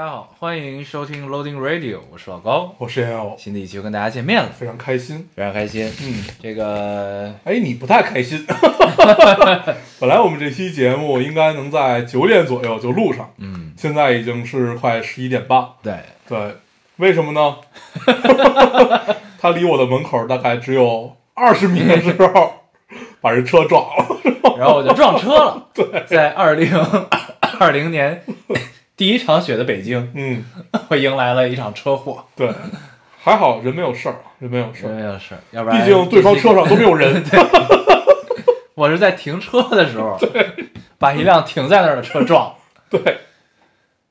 [0.00, 5.28] 大家好，欢迎收听 Loading Radio，我是老高，我是 L，新的一期又跟大家见面了，非常开心。
[5.36, 5.92] 非常开心。
[6.00, 8.42] 嗯，这个哎，你不太开心。
[10.00, 15.62] 本来我们这期节目应该能在九点左右就录上，嗯，现在已经是快十一点半。
[15.82, 15.92] 对，
[16.26, 16.56] 对，
[16.96, 17.56] 为什么呢？
[19.38, 22.54] 他离我的门口大概只有二十米的时候，
[23.20, 24.06] 把人车撞了。
[24.56, 25.68] 然后我就撞车了。
[25.76, 26.72] 对，在二零
[27.58, 28.24] 二零年
[29.00, 30.44] 第一场雪的北京，嗯，
[30.90, 32.22] 我迎来了一场车祸。
[32.36, 32.52] 对，
[33.18, 34.90] 还好人没有事儿，人没有事儿。
[34.92, 37.24] 没有事，要不然毕竟对方车上都没有人。
[38.76, 40.18] 我是在停车的时候，
[40.98, 42.54] 把一辆停在那儿的车撞了。
[42.90, 43.20] 对，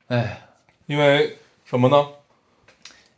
[0.08, 0.42] 哎，
[0.88, 2.08] 因为什么呢？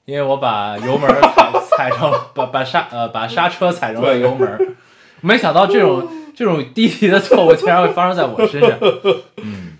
[0.03, 4.75] 因为我把油门踩 踩成了，把把刹呃把刹车踩成了油门，
[5.21, 8.77] 没想到这种这种低级的错误竟然会发生在我身上。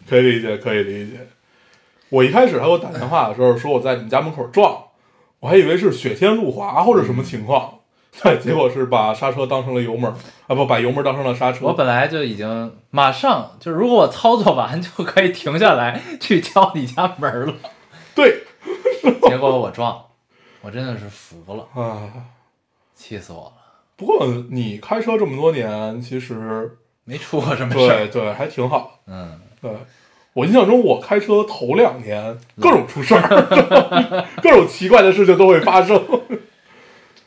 [0.07, 1.17] 可以理解，可以理解。
[2.11, 4.77] 我一开始他给我打电话的时候说我在你们家门口撞，
[5.39, 7.79] 我还以为是雪天路滑或者什么情况，
[8.21, 10.13] 对，结果是把刹车当成了油门，
[10.47, 11.65] 啊不，把油门当成了刹车。
[11.65, 17.53] 我本来就已经马上就是，如果我操作完就可以停下来去敲你家门了，
[18.13, 18.43] 对
[19.23, 20.05] 结果我撞，
[20.61, 22.11] 我真的是服了，啊，
[22.93, 23.53] 气死我了，
[23.95, 27.87] 不过你开车这么多年，其实没出过什么事儿。
[27.87, 28.99] 对对还挺好。
[29.07, 29.71] 嗯，对
[30.33, 36.01] 我印象中，我开车头两年各种出事儿， 各种奇怪的事情都会发生。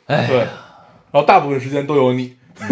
[0.07, 2.37] 哎，对，然后大部分时间都有你。
[2.59, 2.67] 哎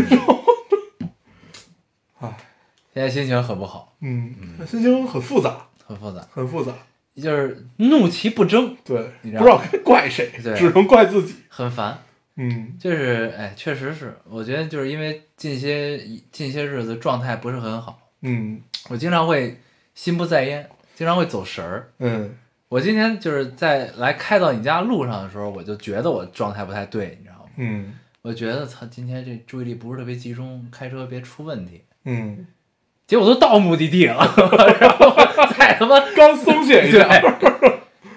[2.94, 4.34] 现在心情很不好，嗯，
[4.67, 6.73] 心情很复杂，很复杂，很复杂。
[7.17, 11.34] 就是怒其不争，对，不知道该怪谁，对只能怪自己。
[11.48, 11.98] 很烦。
[12.36, 15.98] 嗯就是哎，确实是，我觉得就是因为近些
[16.30, 19.58] 近些日子状态不是很好，嗯我经常会
[19.95, 21.92] 心不在焉，经常会走神儿。
[21.98, 22.35] 嗯
[22.69, 27.51] 我今天就是在来开到你家路上的时候，我就觉得我状态不太对，你知道吗？
[27.57, 31.85] 嗯我觉得操，今天这注意力不是特别集中，开车别出问题。
[32.05, 32.47] 嗯，
[33.07, 34.17] 结果都到目的地了，
[34.81, 35.14] 然后
[35.58, 37.20] 再他妈刚松懈一下。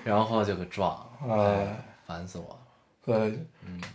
[0.06, 0.90] 然后就给撞
[1.28, 2.60] 了，哎，烦死我了。
[3.04, 3.40] 对，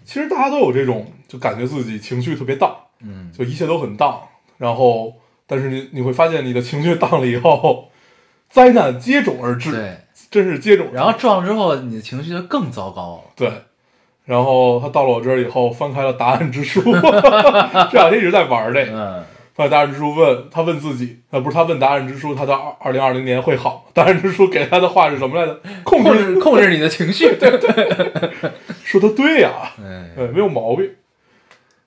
[0.05, 4.21] 其实大家都有这种，就感觉自己情绪特别荡，嗯，就一切都很荡。
[4.59, 5.15] 然后，
[5.51, 7.91] 但是你你会发现，你的情绪荡了以后，
[8.49, 9.97] 灾难接踵而至，对，
[10.31, 10.93] 真是接踵。
[10.93, 13.33] 然后撞了之后，你的情绪就更糟糕了。
[13.35, 13.51] 对，
[14.25, 16.81] 然后他到了我这儿以后，翻开了答案之书，
[17.91, 18.93] 这两天一直在玩这个。
[18.93, 23.91] 嗯，翻开答案之书问他问自己，呃，不是他问答案之书，他到二二零二零年会好吗？
[23.93, 25.61] 答案之书给他的话是什么来着？
[25.83, 27.35] 控控制制控制你的情绪。
[27.35, 28.31] 对对，
[28.85, 29.51] 说的对呀、
[29.83, 30.89] 哎，对，没有毛病。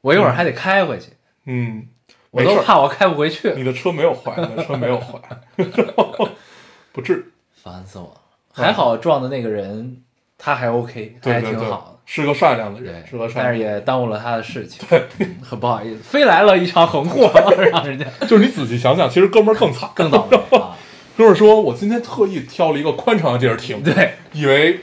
[0.01, 1.11] 我一会儿还得开回去，
[1.45, 1.87] 嗯，
[2.33, 5.19] 我都怕我开不回去，你的车没有坏，你的车没有坏，
[6.91, 7.31] 不至。
[7.63, 8.21] 烦死我了。
[8.51, 10.01] 还好撞的那个人
[10.37, 13.75] 他还 OK，他还对对对挺好的。，是个善良的人，是个，善但是良的人。
[13.75, 14.83] 也耽误了他的事情，
[15.19, 17.31] 嗯很不好意思，飞来了一场横祸，
[17.71, 19.87] 让人家就是你仔细想想，其实哥们儿更惨。
[19.93, 20.75] 更倒霉啊！
[21.15, 24.79] 哥们儿说，我今天特意挑了一个宽敞的地儿停，对，以为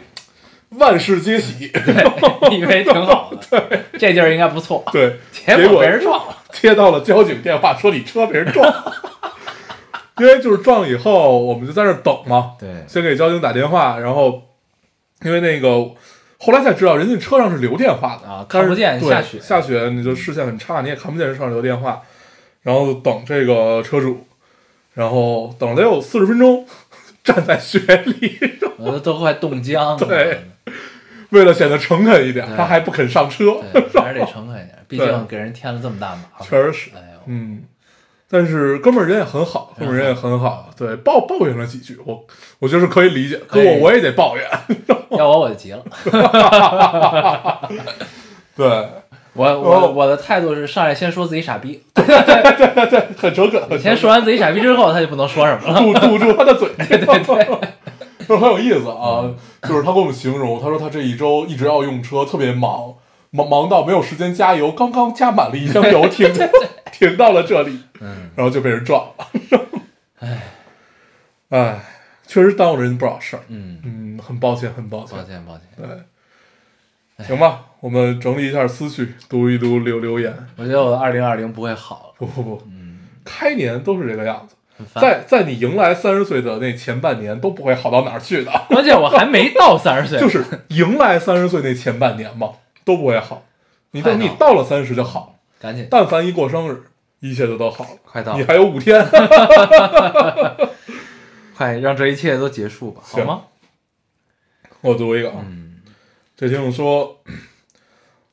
[0.78, 1.68] 万事皆喜。
[1.68, 8.94] 对，以为挺好的， 对，这地儿应该不错，对， 结结果被人撞了， 接到了交警电话，说你车被人撞了。
[10.18, 14.42] 因为就是撞了以后，我们就在那等嘛，对，先给交警打电话，然后
[15.22, 15.70] 因为那个
[16.38, 22.02] 后来才知道，人家车上是留电话的啊看不见下雪下雪你就视线很差，你也看不见人车上留电话，
[22.60, 24.26] 然后等这个车主，
[24.92, 26.66] 然后等了得有四十分钟，
[27.24, 28.38] 站在雪里，
[28.76, 30.44] 我都都快冻僵了，对
[31.36, 33.60] 为了显得诚恳一点，他还不肯上车，
[34.02, 36.90] 还是得诚恳一点，毕竟给人添了这么大麻烦，确实是。
[36.94, 37.62] 哎呦，嗯，
[38.28, 42.24] 但是哥们儿人也很好，哥们儿人也很好，对，抱抱怨了几句，我
[42.58, 44.44] 我觉得是可以理解，可我我也得抱怨，
[45.18, 45.84] 要我我就急了，
[48.56, 48.66] 对，
[49.34, 57.68] 我哦我我的态度是上来先说自己傻逼，对对对对很诚恳，先说完自己傻逼之后，他就不能说什么了，堵堵住他的嘴，对对对。
[58.28, 62.94] 就 是很有意思啊，就是他给我们形容，他说他这一周一直要用车，特别忙，
[63.30, 66.32] 忙忙到没有时间加油，刚刚加满了一箱油，停
[66.92, 69.26] 停到了这里，嗯，然后就被人撞了。
[70.20, 70.42] 唉，
[71.48, 71.80] 唉，
[72.26, 73.42] 确实耽误人不少事儿。
[73.48, 75.24] 嗯，嗯，很抱歉，很抱歉抱。
[75.24, 75.66] 歉抱歉，
[77.16, 80.34] 对，行吧，我们整理一下思绪，读一读留留言。
[80.56, 82.62] 我觉得我二零二零不会好了，不不不，
[83.24, 84.54] 开年都是这个样子。
[85.00, 92.52] 在在你迎来三十岁的那前半年都不会好到哪儿去的， 关键我还没到三十岁，就是迎来三十岁那前半年嘛，
[92.84, 93.44] 都不会好。
[93.92, 96.82] 你等你到到了三十就好了，赶紧但凡一过生日，
[97.20, 97.90] 一切就都好了。
[98.04, 99.04] 快到了，你还有五天，
[101.56, 103.42] 快让这一切都结束吧，好行吗？
[104.80, 105.36] 我读一个啊。
[105.44, 105.66] 嗯
[106.36, 107.20] 这听众说，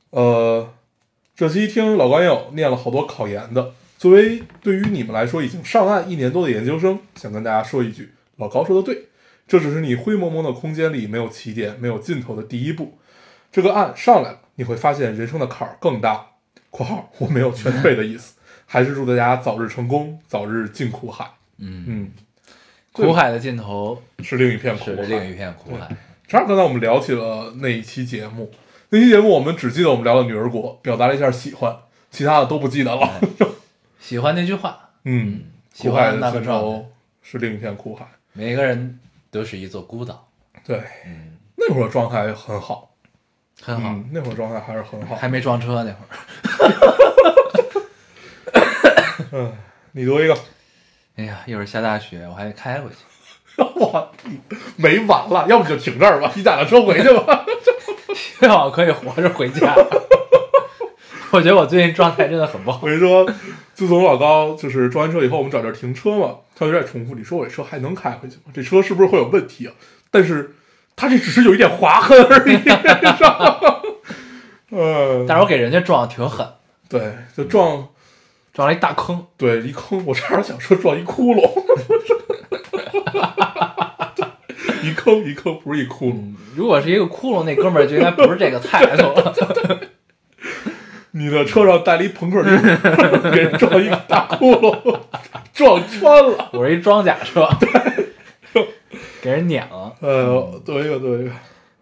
[0.08, 0.66] 呃，
[1.36, 9.08] 这期听老高友念了好多考研的，作为对于你们来说已经上岸一年多的研究生，想跟大家说一句，老高说的对，
[9.46, 12.96] 这只是你灰蒙蒙的空间里没有起点、没有尽头的第一步。
[13.50, 16.26] 这个岸上来了，你会发现人生的坎儿更大。
[16.70, 18.34] （括号我没有劝退的意思，
[18.66, 21.28] 还是祝大家早日成功，早日进苦海。
[21.56, 22.12] 嗯，嗯，
[22.92, 24.96] 苦海的尽头是另一片苦海。
[24.96, 25.88] 是另一片苦海。
[26.28, 28.52] 正好刚才我们聊起了那一期节目，
[28.90, 31.74] 那期节目我们只记得我们聊了女儿国，表达了一下喜欢，
[32.10, 33.10] 其他的都不记得了。
[34.08, 35.42] 喜欢那句话，嗯，
[35.74, 36.82] 喜欢那个状
[37.20, 38.06] 是另一片苦海。
[38.32, 38.98] 每个人
[39.30, 40.26] 都是一座孤岛，
[40.64, 40.82] 对，
[41.56, 42.88] 那会儿状态很好，
[43.60, 43.90] 很好。
[43.90, 45.14] 嗯，那会儿状态还是很好。
[45.14, 46.16] 还没撞车那会儿，
[49.32, 49.52] 嗯，
[49.92, 50.34] 你读一个，
[51.16, 52.96] 哎呀，一会儿下大雪，我还得开回去。
[53.84, 54.40] 哇，你
[54.76, 57.44] 没完了，要不就停这儿吧，你打个车回去吧。
[58.40, 59.74] 幸好可以活着回家。
[61.30, 62.86] 我觉得我最近状态真的很不好我。
[62.86, 63.26] 跟你说，
[63.74, 68.44] 自从老高就是装完车以后，我们找地儿停车嘛，他就在重复你说我这车还能开回去吗？
[68.54, 69.74] 这车是不是会有问题啊？
[70.10, 70.54] 但是
[70.96, 72.58] 他这只是有一点划痕而已？
[74.72, 76.46] 嗯， 但是我给人家撞的挺狠，
[76.88, 77.86] 对，就撞
[78.54, 79.26] 撞了一大坑。
[79.36, 81.62] 对一坑，我差点想说撞一窟窿，
[84.82, 89.34] 一坑一坑不是一窟窿，嗯，如果是一个窟窿，那哥们儿就应该不是这个态度了。
[91.18, 92.52] 你的车上带了一朋克钉，
[93.32, 95.00] 给人撞一个大窟窿，
[95.52, 96.50] 撞穿了。
[96.52, 97.48] 我是一装甲车，
[98.52, 98.68] 对
[99.20, 99.92] 给人撵了。
[100.00, 101.32] 哎呦，对一个对一个，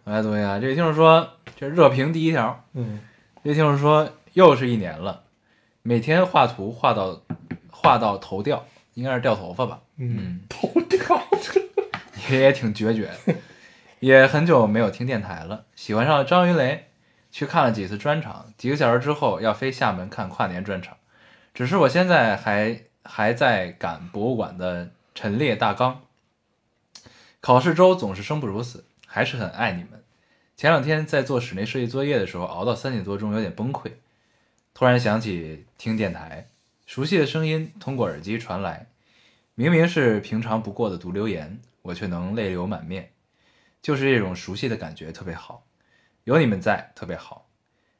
[0.04, 3.00] 我来读一下，这位听众说，这热评第一条，嗯
[3.44, 5.20] 这位听众说，又是一年了，
[5.82, 7.20] 每天画图画到
[7.70, 9.80] 画到头掉，应该是掉头发吧？
[9.98, 10.98] 嗯，头掉。
[12.28, 13.34] 也也挺决绝的，
[14.00, 15.62] 也很久没有听电台了。
[15.76, 16.88] 喜欢上了张云雷，
[17.36, 20.96] 去看了几次专场，几个小时之后要飞厦门看跨年专场。
[21.52, 26.00] 只是我现在还还在赶博物馆的陈列大纲。
[27.42, 30.02] 考试周总是生不如死，还是很爱你们。
[30.56, 33.92] 前两天在做室内设计作业的时候，熬到三点多钟，有点崩溃。
[34.72, 36.46] 突然想起听电台，
[36.86, 38.86] 熟悉的声音通过耳机传来，
[39.54, 43.10] 明明是平常不过的读留言，我却能泪流满面，
[43.82, 45.65] 就是这种熟悉的感觉特别好，
[46.26, 47.48] 有你们在特别好。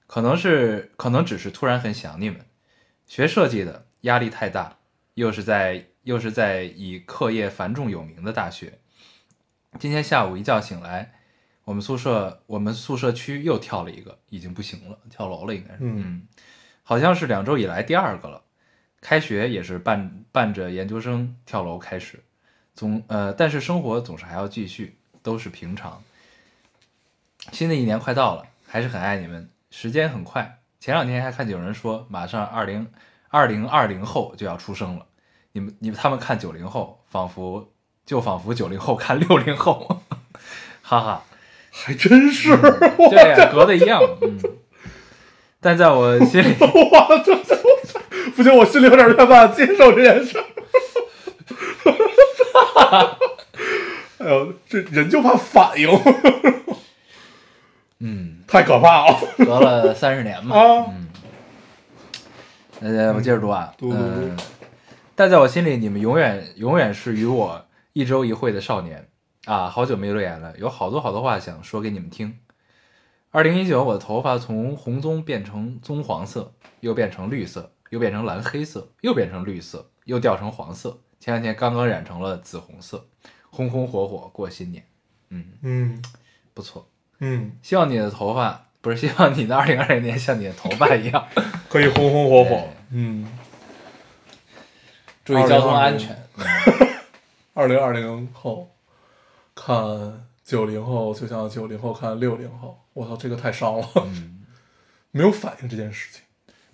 [0.09, 2.45] 可能是，可能只是突然很想你们。
[3.07, 4.79] 学设计的压力太大，
[5.15, 8.81] 又是在又是在以课业繁重有名的大学。
[9.79, 11.15] 今天下午一觉醒来，
[11.63, 16.27] 我们宿舍我们宿舍区又跳了一个，已经不行了，跳楼了应该是，嗯
[16.83, 18.43] 好像是两周以来第二个了。
[19.01, 22.25] 开学也是伴伴着研究生跳楼开始，
[22.75, 26.03] 总呃，但是生活总是还要继续，都是平常。
[27.53, 29.49] 新的一年快到了，还是很爱你们。
[29.71, 32.89] 时间很快，前两天还看见有人说，马上二零
[33.29, 35.07] 二零二零后就要出生了。
[35.53, 37.73] 你们你们他们看九零后，仿佛
[38.05, 40.03] 就仿佛九零后看六零后，
[40.83, 41.25] 哈哈。
[41.79, 44.01] 还真是，对呀，隔的一样。
[44.23, 44.39] 嗯，
[45.61, 46.57] 但在我心里，
[46.91, 47.55] 哇，这这
[48.35, 50.45] 不行，我心里有点没办法接受这件事儿。
[54.17, 55.87] 哎呦，这人就怕反应，
[58.01, 60.57] 嗯，太可怕了隔了三十年嘛。
[60.57, 60.95] 啊！
[62.81, 64.37] 呃，我接着读啊，嗯，
[65.15, 69.09] 但在我心里，你们永远永远是与我一周一会的少年
[69.47, 69.69] 啊！
[69.69, 72.39] 好久没留言了，有好多好多话想说给你们听。
[73.31, 80.99] 二零一九，我的头发从红棕变成棕黄色，又变成绿色，又变成蓝黑色，又变成绿色，又掉成黄色。
[81.19, 83.07] 前两天刚刚染成了紫红色，
[83.51, 84.87] 红红火火过新年。
[85.31, 86.03] 嗯，嗯
[86.53, 86.87] 不错。
[87.19, 91.27] 嗯，希望你的头发不是希望你的二零二零年像你的头发一样，
[91.69, 92.69] 可以红红火火。
[92.91, 93.27] 嗯，
[95.25, 96.17] 注意交通安全。
[97.55, 98.71] 二零二零后
[99.55, 99.77] 看
[100.45, 104.45] 九零后，就像九零后看六零后，我操，这个太伤了，嗯。
[105.13, 106.21] 没有反应这件事情，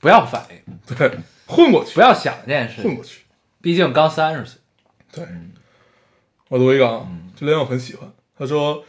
[0.00, 3.22] 不要反应，对，混过去，不要想这件事情，混过去。
[3.60, 4.60] 毕竟刚三十岁。
[5.12, 5.24] 对，
[6.48, 7.30] 我读一个啊，嗯。
[7.36, 8.10] 这连我很喜欢。
[8.36, 8.84] 他说，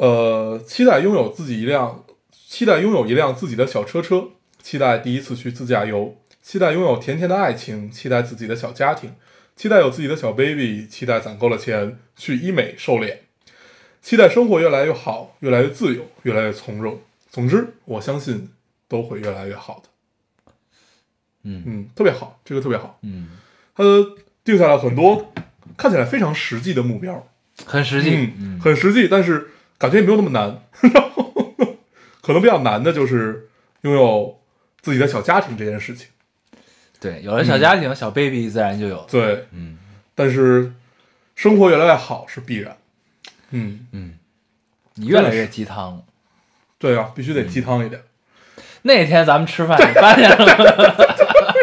[0.00, 4.30] 呃，期待拥有自己一辆期待拥有一辆自己的小车车，
[4.62, 9.12] 期待第一次去自驾游，期待拥有甜甜的爱情，期待自己的小家庭，
[9.54, 13.24] 期待有自己的小 baby，期待攒够了钱去医美瘦脸，
[14.00, 16.98] 期待生活越来越好，越来越自由，越来越从容。
[17.28, 18.48] 总之，我相信
[18.88, 20.54] 都会越来越好的。
[21.42, 22.98] 嗯嗯，特别好，这个特别好。
[23.02, 23.28] 嗯，
[23.76, 23.84] 他
[24.42, 25.30] 定下了很多
[25.76, 27.28] 看起来非常实际的目标，
[27.66, 28.16] 很实际。
[28.16, 30.62] 嗯，嗯，很实际，但是感觉也没有那么难。
[30.94, 31.32] 然后
[32.22, 33.48] 可能比较难的就是
[33.80, 34.38] 拥有
[34.80, 36.06] 自己的小家庭这件事情。
[37.00, 39.04] 对，有了小家庭，小 baby 自然就有。
[39.10, 39.78] 对，嗯
[40.14, 40.72] 但是
[41.34, 42.76] 生活越来越好是必然。
[43.50, 44.14] 嗯，嗯，
[44.94, 46.02] 你越来越鸡汤了。
[46.78, 48.02] 对啊，必须得鸡汤一点。
[48.82, 50.96] 那天咱们吃饭，你发现了吗？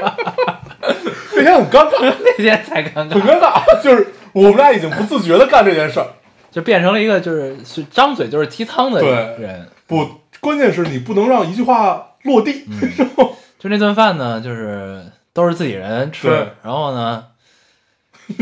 [1.35, 6.07] 那天很尴尬， 那天才尴尬很尬，尴尬，就是我们俩已经不自觉的干这件事儿。
[6.57, 9.67] 就变成了一个就是是张嘴就是鸡汤的对人。
[9.85, 10.09] 不，
[10.39, 12.65] 关键是你不能让一句话落地。
[13.61, 16.27] 就那顿饭呢，就是都是自己人吃，
[16.63, 17.25] 然后呢，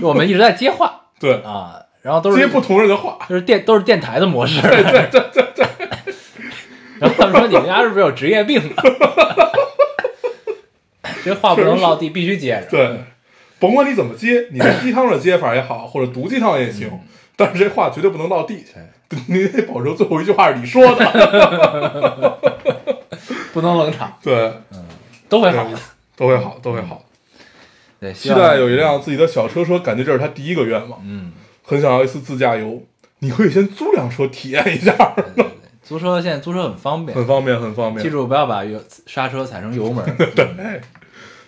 [0.01, 3.17] 我们一直在接话 对，啊，然后都是接不同人的话。
[3.27, 4.61] 就是电都是电台的模式。
[4.61, 5.65] 对对对对对。
[7.01, 8.83] 然后他们说你们家是不是有职业病啊？
[11.25, 12.67] 这话不能落地，必须接着。
[12.69, 12.97] 对，
[13.59, 16.89] 甭管你怎么接，你是鸡汤的接法也好，或者毒鸡汤也行，
[17.35, 18.65] 但是这话绝对不能落地，
[19.27, 22.39] 你得保证最后一句话是你说的。
[23.53, 24.53] 不能冷场，对，
[25.29, 25.77] 都会好的。
[26.17, 27.03] 都会好，都会好。
[27.99, 32.81] 对，期待有一辆自己的小车车，感觉这是他第一个愿望，嗯，很想要一次自驾游。
[33.19, 35.51] 你可以先租辆车体验一下，对对对
[35.83, 38.03] 租车现在租车很方便很，方便，很方便。
[38.03, 40.05] 记住不要把油刹车踩成油门。
[40.35, 40.81] 对，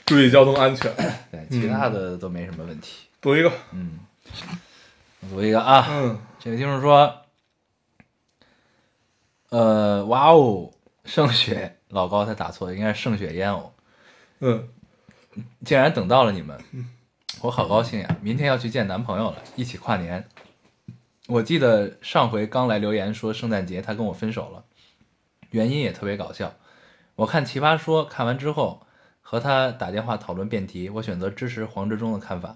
[0.06, 0.92] 注意交通安全。
[1.32, 3.08] 对，其他的都没什么问题。
[3.22, 4.00] 读一个，嗯，
[4.32, 4.67] 我
[5.30, 7.22] 读一个啊，嗯这个听众说，
[9.50, 10.72] 呃，哇哦，
[11.06, 13.74] 盛雪老高他打错了，应该是盛雪烟偶，
[14.40, 14.70] 嗯，
[15.66, 16.60] 竟然等到了你们，
[17.42, 18.18] 我好高兴呀！
[18.22, 20.28] 明天要去见男朋友了，一起跨年。
[21.28, 24.64] 我记得上回刚来留言说圣诞节他跟我分手了，
[25.52, 26.54] 原因也特别搞笑。
[27.16, 28.86] 我看《奇葩说》看完之后，
[29.22, 32.56] 和他打电话讨论辩题，我选择支持黄志忠的看法。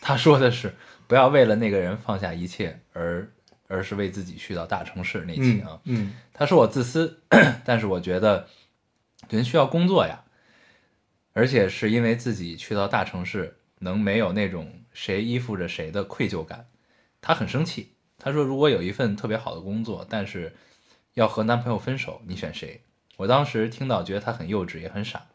[0.00, 0.74] 他说的是
[1.10, 3.28] 不要为了那个人放下一切，而
[3.66, 5.80] 而是为自己去到大城市那期嗯啊。
[5.86, 7.20] 嗯他说我自私，
[7.66, 8.46] 但是我觉得
[9.28, 10.22] 人需要工作呀，
[11.32, 16.68] 而且是因为自己去到大城市，能没有那种谁依附着谁的愧疚感。
[17.20, 20.54] 他很生气，他说如果有一份特别好的工作，但是
[21.14, 22.84] 要和男朋友分手，你选谁？
[23.16, 25.26] 我当时听到觉得他很幼稚，也很傻。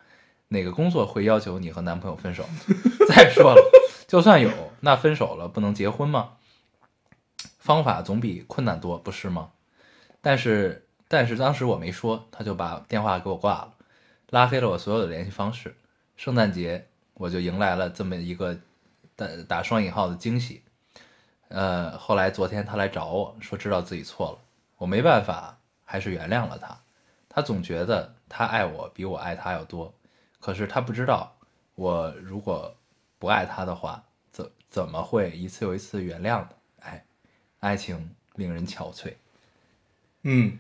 [0.48, 2.48] 哪个工作会要求你和男朋友分手？
[3.10, 3.62] 再说了，
[4.08, 6.34] 就算有，那分手了不能结婚吗？
[7.58, 9.52] 方法总比困难多，不是吗？
[10.22, 13.74] 但是但是当时我没说，他就把电话给我挂了，
[14.30, 15.76] 拉黑了我所有的联系方式。
[16.16, 18.58] 圣诞节我就迎来了这么一个
[19.16, 20.64] 打打双引号的惊喜。
[21.48, 24.40] 呃，后来昨天他来找我说知道自己错了，
[24.78, 26.78] 我没办法，还是原谅了他。
[27.28, 29.94] 他总觉得他爱我比我爱他要多，
[30.40, 31.36] 可是他不知道，
[31.76, 32.76] 我如果
[33.26, 36.50] 不爱他的话，怎怎么会一次又一次原谅呢？
[36.82, 37.04] 哎，
[37.60, 39.14] 爱情令人憔悴。
[40.22, 40.60] 嗯，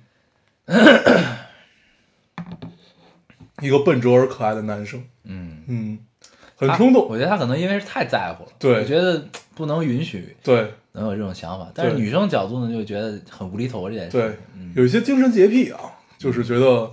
[3.61, 5.99] 一个笨拙而可爱的男生，嗯，嗯，
[6.55, 8.79] 很冲动，我觉得他可能因为是太在乎了，对。
[8.79, 10.73] 我觉得不能允许对。
[10.93, 11.71] 能有这种想法。
[11.75, 14.17] 但是女生角度呢，就觉得很无厘头这件事。
[14.17, 14.35] 对。
[14.73, 15.79] 有一些精神洁癖啊，
[16.17, 16.91] 就是觉得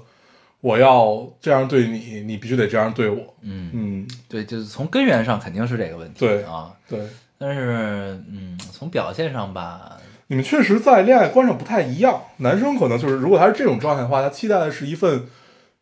[0.62, 6.20] 我要这样对你，你必须得这样对我，嗯，嗯，对，就是从根源上肯定是这个问题。
[6.20, 7.00] 对啊，对，
[7.36, 12.22] 但是嗯，从表现上吧，你们确实在恋爱观上不太一样。
[12.36, 15.26] 男生可能就是，如果他是这种状态的话，他期待的是一份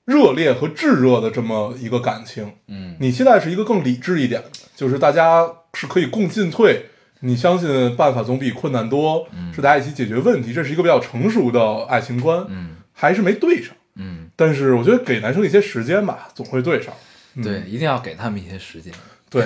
[0.07, 2.55] 热烈和炙热的这么一个感情。
[2.67, 6.87] 嗯，你期待是一个更理智一点的，就是大家是可以共进退。
[7.21, 13.77] 你相信办法总比困难多，嗯是大家一起解决问题，这是一个比较成熟的爱情观，嗯还是没对上。
[14.01, 16.93] 嗯，但是我觉得给男生一些时间吧，总会对上。
[17.35, 17.43] 嗯。
[17.43, 18.93] 对，一定要给他们一些时间，
[19.29, 19.45] 对，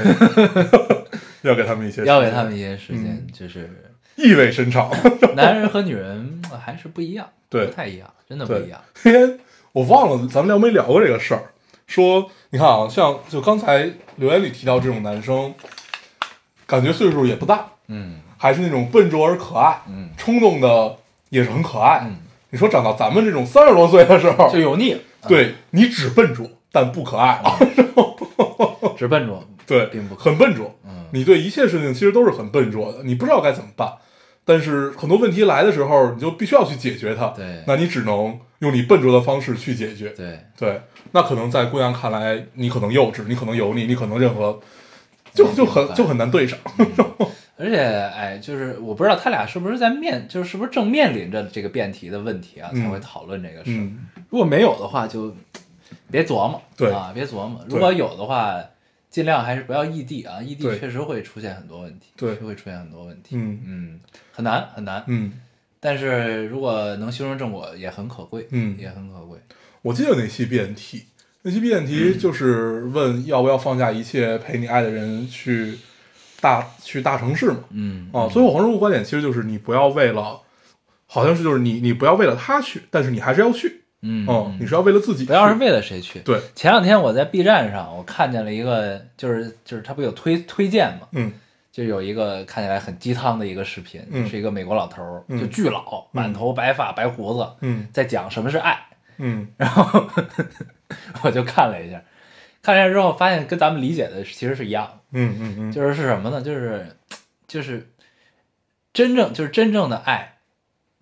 [1.42, 3.26] 要给他们一些，要给他们一些时间，嗯。
[3.32, 3.68] 就是
[4.16, 4.90] 意味深长。
[5.36, 7.66] 男人和女人还是不一样， 对。
[7.66, 8.80] 不太一样，真的不一样。
[9.02, 9.38] 那天
[9.72, 11.42] 我忘了咱们聊没聊过这个事儿，
[11.86, 15.52] 说你看啊，像就刚才留言里提到这种男生，
[16.66, 18.20] 感觉岁数也不大，嗯。
[18.36, 20.10] 还是那种笨拙而可爱，嗯。
[20.18, 20.96] 冲动的
[21.30, 22.02] 也是很可爱。
[22.04, 22.16] 嗯，
[22.54, 27.42] 你说长到咱们这种三十多岁的时候就，油腻了，对你只笨拙但不可爱，
[28.96, 30.72] 只笨拙，对，并不很笨拙。
[30.84, 31.06] 嗯。
[31.10, 33.92] 你对一切事情其实都是很笨拙的，你不知道该怎么办。
[34.44, 37.26] 但是很多问题来的时候，你就必须要去解决它。
[37.30, 37.64] 对。
[37.66, 40.10] 那你只能用你笨拙的方式去解决。
[40.10, 40.80] 对，对，
[41.10, 44.60] 那可能在姑娘看来，你可能幼稚，你可能油腻，你可能任何，
[45.34, 46.56] 就就很就很难对上。
[47.56, 53.90] 而且哎，就是我不知道他俩是不是在面，就是是不是正面临着这个辩题的问题啊，嗯才会讨论这个事
[54.28, 55.34] 如果没有的话，就
[56.10, 57.64] 别琢磨，对啊，别琢磨。
[57.68, 58.60] 如果有的话，
[59.08, 63.36] 尽量还是不要异地啊，异地确实会出现很多问题，对确实会出现很多问题。
[63.36, 64.00] 嗯嗯，
[64.32, 65.04] 很难很难。
[65.06, 65.32] 嗯
[65.78, 69.38] 但是如果能修成正果，也很可贵，嗯也很可贵。
[69.82, 71.04] 我记得那期辩题，
[71.42, 75.78] 那期辩题就是问要不要放下一切陪你爱的人去
[76.44, 77.64] 大去大城市嘛。
[77.70, 80.38] 嗯啊，最后黄世武观点其实就是你不要为了，
[81.06, 86.20] 好像是就是你你不要为了他去，但是你还是要去，嗯嗯，你是要为了自己，不要是为了谁去。
[86.20, 91.32] 对，前两天我在 B 站上，我看见了一个，就是就是他不有推推荐嘛，嗯
[91.72, 98.78] 就有一个看起来很鸡汤的一个视频，嗯是一个美国老头儿，嗯就巨老，满头白发、白胡子，嗯在讲什么是爱。
[99.18, 100.06] 嗯 然后
[101.22, 102.02] 我就看了一下，
[102.62, 106.42] 看了一下之后发现跟咱们理解的其实是一样的，嗯嗯嗯，就是是什么呢？
[106.42, 106.96] 就是
[107.46, 107.90] 就是
[108.92, 110.38] 真正就是真正的爱，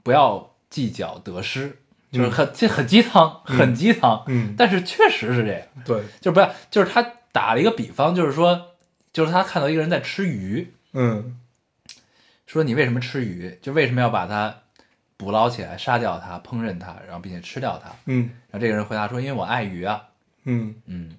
[0.03, 1.79] 不要计较得失，
[2.13, 5.67] 就是很这很鸡汤，很鸡汤，嗯但是确实是这样。
[5.85, 7.03] 对，就是不要，就是他
[7.33, 8.69] 打了一个比方，就是说，
[9.13, 11.39] 就是他看到一个人在吃鱼，嗯
[12.47, 13.59] 说你为什么吃鱼？
[13.63, 14.55] 就为什么要把它
[15.17, 17.91] 捕捞起来、杀掉它、烹饪它，然后并且吃掉它？
[18.05, 20.03] 嗯然后这个人回答说：“因为我爱鱼啊。
[20.45, 21.17] 嗯”嗯，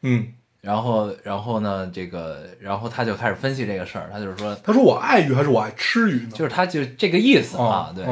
[0.00, 6.30] 嗯，然后然后呢，这个然后他就开始分析这个事儿，他就是说，他说我爱鱼还是我爱吃鱼呢？
[6.32, 8.04] 就是他就这个意思啊，对，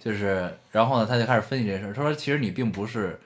[0.00, 3.20] 就是然后呢，他就开始分析这事儿，他说其实你并不是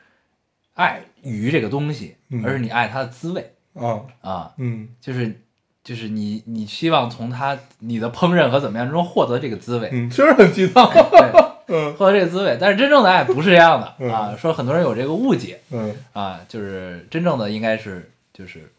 [0.74, 5.40] 爱鱼这个东西，嗯而是你爱它的滋味啊啊，嗯就是
[5.82, 10.90] 就是你你希望从它你的烹饪和怎么样中获得这个滋味，嗯，确实很鸡汤。
[10.92, 11.30] 对，
[11.74, 12.58] 嗯获得这个滋味。
[12.60, 18.70] 但是真正的爱不是这样的嗯啊，说很多人有这个误解嗯，啊，就是真正的应该是就是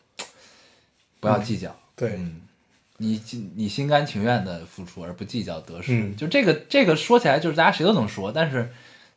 [1.19, 2.41] 不要计较，对，嗯，
[2.97, 3.19] 你
[3.55, 6.15] 你心甘情愿的付出而不计较得失，嗯。
[6.15, 8.69] 就这个这个说起来就是大家谁都能说，但是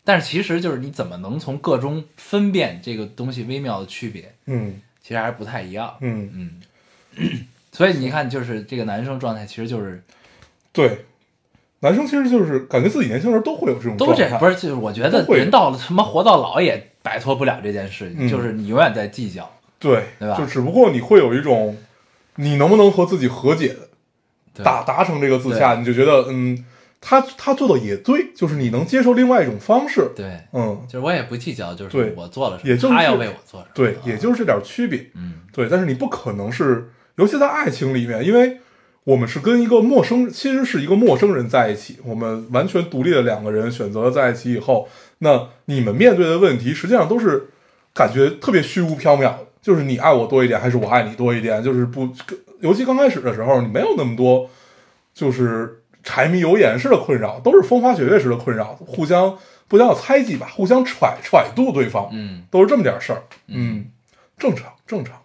[0.03, 6.61] 但是其实就是你怎么能从个中分辨这个东西微妙的区别，嗯其实还是不太一样，嗯，
[7.16, 10.03] 嗯，所以你看，就是这个男生状态其实就是
[10.72, 11.05] 对，
[11.81, 19.50] 男生其实就是感觉自己年轻时候都会有这种都这不是，就是我觉得人到了他妈活到老也摆脱不了这件事情，嗯就是你永远在计较，
[19.81, 20.37] 对，对吧？
[20.37, 21.77] 就只不过你会有一种，
[22.37, 23.75] 你能不能和自己和解
[24.55, 26.64] 的达达成这个自洽，你就觉得嗯，
[27.01, 32.12] 他他做的也对，就是你能接受另外一种方式，对，嗯，就是我也不计较，就是对。
[32.14, 35.40] 我做了什么，也就是他要为我做什么，对，也就是这点区别，嗯。
[35.53, 38.59] 对，但是你不可能是，尤其在爱情里面，因为
[39.05, 44.88] 我们是跟一个陌生，其实是一个陌生人在一起，我们完全独立的两个人选择了在一起以后，
[45.19, 47.49] 那你们面对的问题实际上都是
[47.95, 52.09] 感觉特别虚无缥缈的，就是你爱我多一点，还是我爱你多一点，就是不，
[52.61, 54.49] 尤其刚开始的时候，你没有那么多，
[55.12, 63.90] 就是柴米油盐式的困扰，都是风花雪月式的困扰，互相不叫猜忌吧，互相揣揣度对方，嗯都是这么点事儿，嗯，
[64.38, 65.23] 正常正常。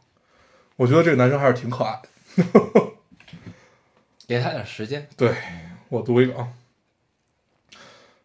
[0.75, 2.09] 我觉得这个男生还是挺可爱的。
[4.27, 5.33] 给他点时间，对
[5.87, 6.49] 我读一个啊，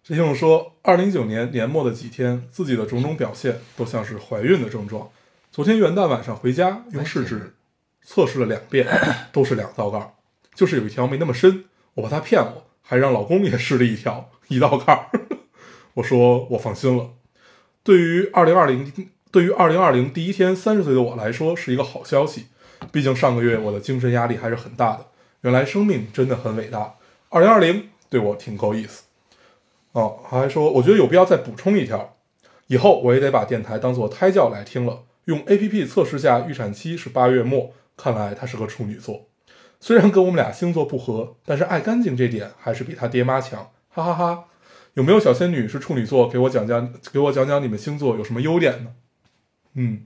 [0.03, 5.09] 这听众说，二零一九年年末的几天，自己的种种表现都像是怀孕的症状。
[5.53, 7.55] 昨天元旦晚上回家，用试纸
[8.05, 8.87] 测试了两遍，
[9.33, 10.15] 都是两道杠，
[10.55, 11.65] 就是有一条没那么深。
[11.95, 15.07] 我怕他骗我，还让老公也试了一条， 一道杠。
[15.95, 17.11] 我说我放心了。
[17.83, 22.47] 对于二零二零，对于二零二零第一天三十岁的我来说，是一个好消息。
[22.93, 25.07] 毕竟上个月我的精神压力还是很大的。
[25.41, 26.95] 原来生命真的很伟大。
[27.29, 29.03] 二零二零对我挺够意思。
[29.91, 32.15] 哦，还说我觉得有必要再补充一条，
[32.69, 35.03] 以后我也得把电台当做胎教来听了。
[35.31, 39.29] 用 A P P 测试下预产期是八月末，看来他是个处女座。
[39.79, 44.45] 虽然跟我们俩星座不合，但是爱干净这点还是比他爹妈强，哈哈哈
[44.95, 46.29] 有没有小仙女是处女座？
[46.29, 48.93] 给我讲讲，给我讲讲你们星座有什么优点呢？
[49.75, 50.05] 嗯，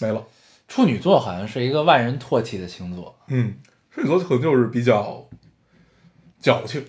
[0.00, 0.26] 没了。
[0.66, 3.56] 处女座好像是一个万人唾弃的星座，嗯，
[3.90, 5.28] 处女座可能就是比较
[6.40, 6.82] 矫情，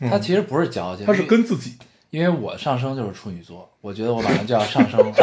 [0.00, 1.78] 嗯他其实不是矫情，他是跟自己，
[2.10, 5.14] 因为我上升就是处女座，我觉得我马上就要上升了。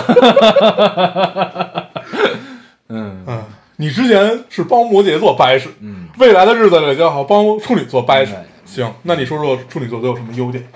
[2.87, 3.43] 嗯嗯，
[3.77, 8.43] 你之前是帮摩羯座掰扯，嗯，未来的日子里就要帮处女座掰扯对。
[8.65, 10.67] 行，那你说说处女座都有什么优点？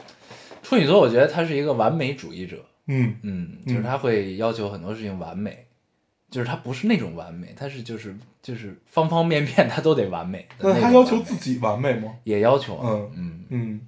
[0.64, 5.66] 处女座我觉得他是一个完美主义者，嗯嗯，就是他会要求很多事情完美，
[6.32, 12.14] 就是他不是那种完美，他是就是就是方方面面他都得完美那他要求自己完美吗？
[12.24, 13.82] 也要求啊，嗯嗯，嗯，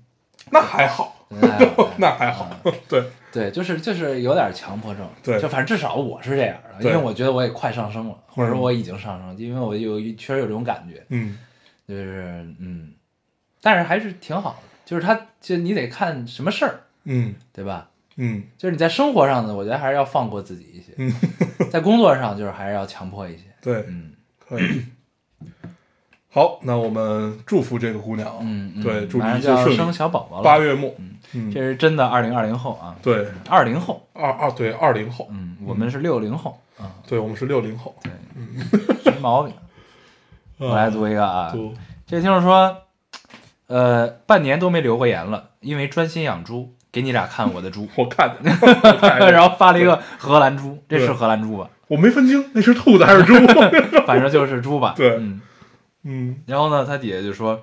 [0.52, 1.21] 那还好，
[1.98, 2.50] 那还好，
[2.90, 11.38] 对，对，就是就是有点强迫症，对就反正至少我是这样的，因为我觉得我也快上升了，或者说我已经上升，因为我有确实有这种感觉，嗯
[11.88, 12.94] 就是嗯，
[13.62, 17.88] 但是还是挺好的，就是他就你得看什么事儿，嗯对吧？
[18.18, 24.84] 嗯就是你在生活上呢，我觉得还是要放过自己一些，在工作上就是还是要强迫一些，对，嗯可以。
[26.34, 29.64] 好，那我们祝福这个姑娘，嗯，嗯对，祝马你一切顺利。
[29.64, 30.90] 上就要生小宝宝了，八月末，
[31.34, 37.94] 嗯这，是真的二零二零后啊，对，二零后，二二对二零后，嗯，我们是六零后啊，对我们是六零后。
[38.02, 38.14] 对，
[39.12, 39.54] 没毛病。
[40.58, 41.54] 我来读一个啊，
[42.08, 42.78] 这听众说，
[43.68, 48.38] 呃，半年都没留过言了，因为专心养猪，给你俩看我的猪， 我看。
[49.34, 51.70] 然后发了一个荷兰猪，这是荷兰猪吧？
[51.90, 53.34] 我没分清那是兔子还是猪。
[54.08, 54.94] 反正就是猪吧。
[54.96, 55.18] 对。
[55.18, 55.42] 嗯。
[56.04, 57.62] 嗯然后呢，他底下就说，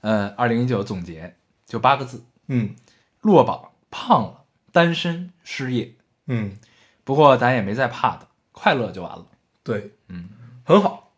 [0.00, 1.34] 呃，二零一九总结
[1.66, 2.74] 就八个字：嗯
[3.20, 5.94] 落榜、胖了、单身、失业。
[6.26, 6.56] 嗯，
[7.04, 9.26] 不过咱也没再怕的，快乐就完了。
[9.62, 10.28] 对，嗯，
[10.64, 11.10] 很好，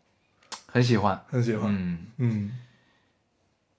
[0.67, 1.25] 很喜欢。
[1.29, 1.75] 很喜欢。
[1.75, 2.59] 嗯，嗯，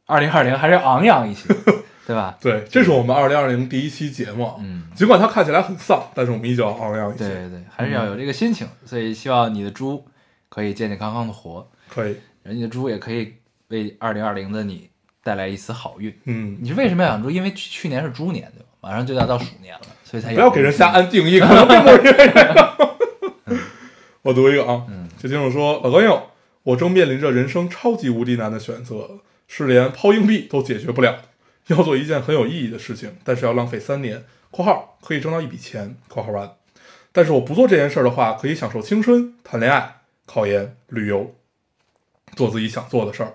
[0.06, 1.48] 二零二零还是昂扬一些，
[2.06, 2.38] 对吧？
[2.42, 4.56] 对，这是我们二零二零第一期节目啊。
[4.60, 7.28] 嗯，尽管它看起来很丧，但是我们依旧要昂扬一些。
[7.28, 8.68] 对对对，还是要有这个心情。
[8.86, 10.06] 所以希望你的猪
[10.50, 12.18] 可以健健康康的活，可以。
[12.44, 13.34] 人家的猪也可以
[13.70, 14.90] 为二零二零的你
[15.24, 16.14] 带来一丝好运。
[16.26, 17.32] 嗯，你是为什么要养猪？
[17.32, 18.66] 因为去去年是猪年，对吧？
[18.82, 23.60] 马上就要到鼠年了，所以才不要给人瞎安定义，可能并不是。
[24.22, 26.30] 我读一个啊，嗯这听众说：“老高友，
[26.64, 31.22] 我正面临着人生超级无敌难的选择，是连抛硬币都解决不了。
[31.68, 36.52] 要做一件很有意义的事情，但是要浪费三年（括号可以挣到一笔钱）（括号完）。
[37.12, 41.34] 但是我不做这件事儿的话，可以享受青春、谈恋爱、考研、旅游，
[42.36, 43.34] 做自己想做的事儿。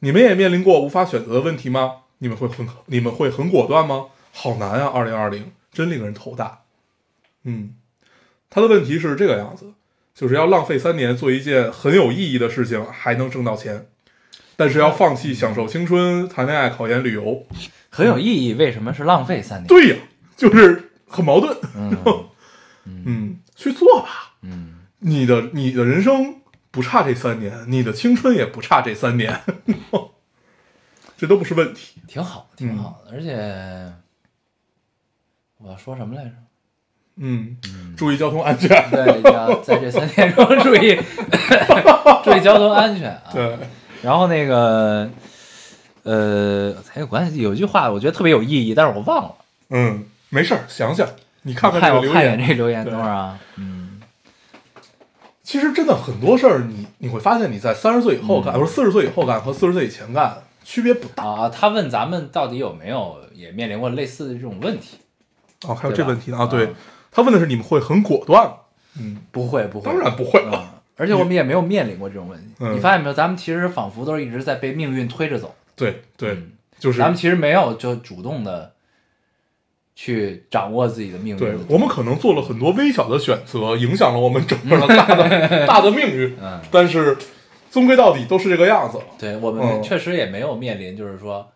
[0.00, 1.96] 你们也面临过无法选择的问题吗？
[2.18, 4.06] 你们会很你们会很果断吗？
[4.32, 4.86] 好难啊！
[4.86, 6.60] 二零二零真令人头大。
[7.44, 7.74] 嗯，
[8.48, 9.72] 他的问题是这个样子，
[10.14, 13.86] 就是要浪费三年做一件很有意义的事情，还能挣到钱，
[14.56, 17.46] 但是要放弃享受青春、谈恋爱、考研、旅游。
[17.88, 18.54] 很有意义。
[18.54, 19.66] 为什么是浪费三年？
[19.66, 19.96] 对呀，
[20.36, 21.56] 就是很矛盾。
[21.74, 21.96] 嗯
[23.06, 26.39] 嗯，去做吧，嗯，你的你的人生
[26.70, 29.40] 不差这三年，你的青春也不差这三年，
[31.16, 32.00] 这都不是问题。
[32.06, 33.12] 挺好，挺好的。
[33.12, 33.92] 而且
[35.58, 36.30] 我要说什么来着？
[37.22, 37.56] 嗯，
[37.96, 38.68] 注意交通安全。
[38.90, 40.96] 对，你要在这三年中注意
[42.24, 43.22] 注意交通安全啊。
[43.32, 43.58] 对，
[44.02, 45.10] 然后那个
[46.04, 49.34] 呃，还有关系，有句话我觉得特别有意义，但是我忘了。
[49.68, 51.06] 嗯，没事儿，想想，
[51.42, 53.38] 你看看看这个留言这留言，对等会儿啊。
[53.56, 53.79] 嗯，
[55.50, 61.24] 其实真的很多事儿，你你会发现你在三十岁以后干，或者四十岁以后干和四十岁以前干区别不大。
[61.24, 64.98] 啊，他问咱们到底有没有也面临过类似的这种问题？
[65.66, 66.44] 哦，还有这问题呢啊？
[66.44, 66.72] 啊对，
[67.10, 68.48] 他问的是你们会很果断？
[68.96, 70.50] 嗯，不会，不会，当然不会了。
[70.54, 72.54] 嗯而且我们也没有面临过这种问题。
[72.60, 73.12] 嗯你发现没有？
[73.12, 75.52] 咱们其实仿佛都是一直在被命运推着走。
[75.74, 78.72] 对对嗯，就是咱们其实没有就主动的
[80.02, 81.66] 去掌握自己的命运的对。
[81.68, 86.34] 我们可能做了很多微小的选择，影响了我们整个的大的 大的命运。
[86.40, 87.14] 嗯，但是
[87.70, 88.98] 终归到底都是这个样子。
[89.18, 91.46] 对我们嗯确实也没有面临，就是说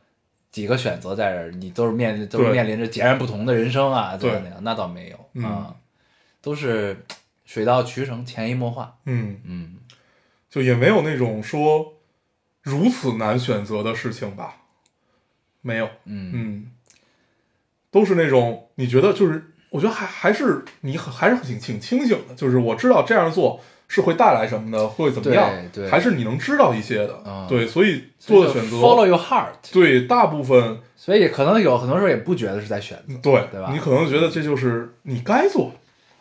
[0.52, 4.58] 几个选择在这儿，你都是面临都是面临着截然不同的人生啊，怎么怎么样？
[4.60, 5.74] 那倒没有嗯啊，
[6.42, 7.02] 都是
[7.46, 8.98] 水到渠成，潜移默化。
[9.06, 9.76] 嗯，嗯，
[10.50, 11.94] 就也没有那种说
[12.60, 14.56] 如此难选择的事情吧，
[15.62, 15.86] 没有。
[16.04, 16.70] 嗯嗯，
[17.94, 25.90] 都是那种你觉得就是，我觉得还还是你很还是挺挺清醒的，就是我知道这样做是会带来什么的，会怎么样，对对。
[25.90, 33.70] 还是你能知道一些的，嗯对，所以做的选择 follow your heart，对大部分所以可能有很多时候也不觉得是在选择，对对吧？
[33.72, 35.70] 你可能觉得这就是你该做，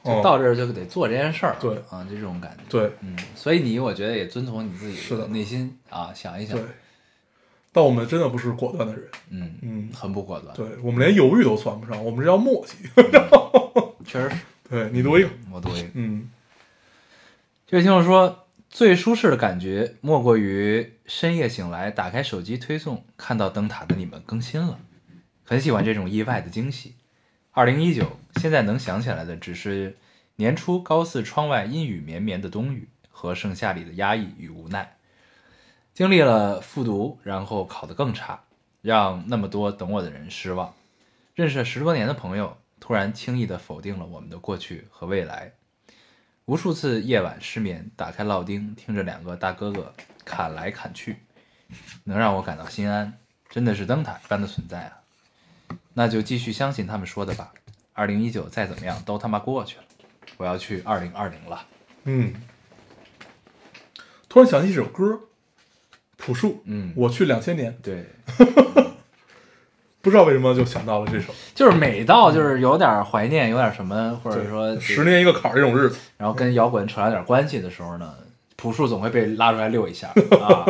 [0.05, 1.73] 就嗯到这儿就得做这件事儿，对。
[1.89, 2.63] 啊，就这种感觉。
[2.69, 2.91] 对。
[3.01, 5.25] 嗯，所以你我觉得也遵从你自己是的。
[5.27, 6.55] 内心啊，想一想。
[6.57, 6.65] 对，，
[7.73, 12.75] 但我们真的不是果断的人，嗯嗯，很不果断，对我们连犹豫都算不上，我们是要磨叽。
[14.05, 14.35] 确实是。
[14.69, 16.29] 对你读一个，我读一个，嗯
[17.65, 24.79] 这位听众说，最舒适的感觉莫过于深夜醒来，打开手机推送，看到灯塔的你们更新了，
[25.43, 26.93] 很喜欢这种意外的惊喜。
[27.51, 29.97] 二零一九，现在能想起来的只是
[30.35, 34.97] 年初高四窗外阴雨绵绵的冬雨和盛夏里的压抑与无奈。
[35.93, 38.41] 经历了复读，然后考得更差，
[38.81, 40.73] 让那么多等我的人失望。
[41.35, 45.53] 认识了十多年的朋友，突然轻易地否定了我们的过去和未来。
[46.45, 49.93] 无数次夜晚失眠，打开烙丁，听着两个大哥哥
[50.25, 51.17] 砍来砍去，
[52.05, 53.13] 能让我感到心安，
[53.47, 54.97] 真的是灯塔一般的存在啊！
[55.93, 57.53] 那就继续相信他们说的吧。
[57.93, 59.83] 二零一九再怎么样都他妈过去了，
[60.37, 61.63] 我要去二零二零了。
[62.05, 62.33] 嗯，
[64.27, 65.21] 突然想起一首歌，
[66.25, 66.93] 朴树，嗯。
[66.95, 68.05] 我去两千年，对，
[70.01, 78.13] 不知道为什么就想到了这首，就是每到就是有点怀念，有点什么，或者说十，年一个坎儿这种日子，然后跟摇滚扯上点关系的时候呢，
[78.55, 80.07] 朴树总会被拉出来溜一下
[80.41, 80.65] 啊。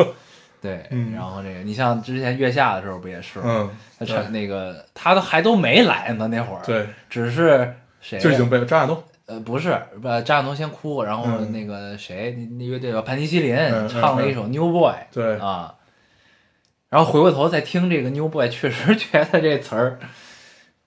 [0.60, 1.12] 对，嗯。
[1.12, 3.70] 然后这个你像之前月下的时候不也是吗？
[4.00, 11.50] 嗯，他那个他都还都没来呢，那会儿，对，只是谁就已经被张亚东，呃不是，呃张亚东先哭，然后嗯。
[11.50, 15.74] 那个谁，那那乐队叫盘尼西林嗯嗯唱了一首《New Boy》，对，啊，
[16.90, 19.98] 然后回过头再听这个 New Boy，确实觉得这词儿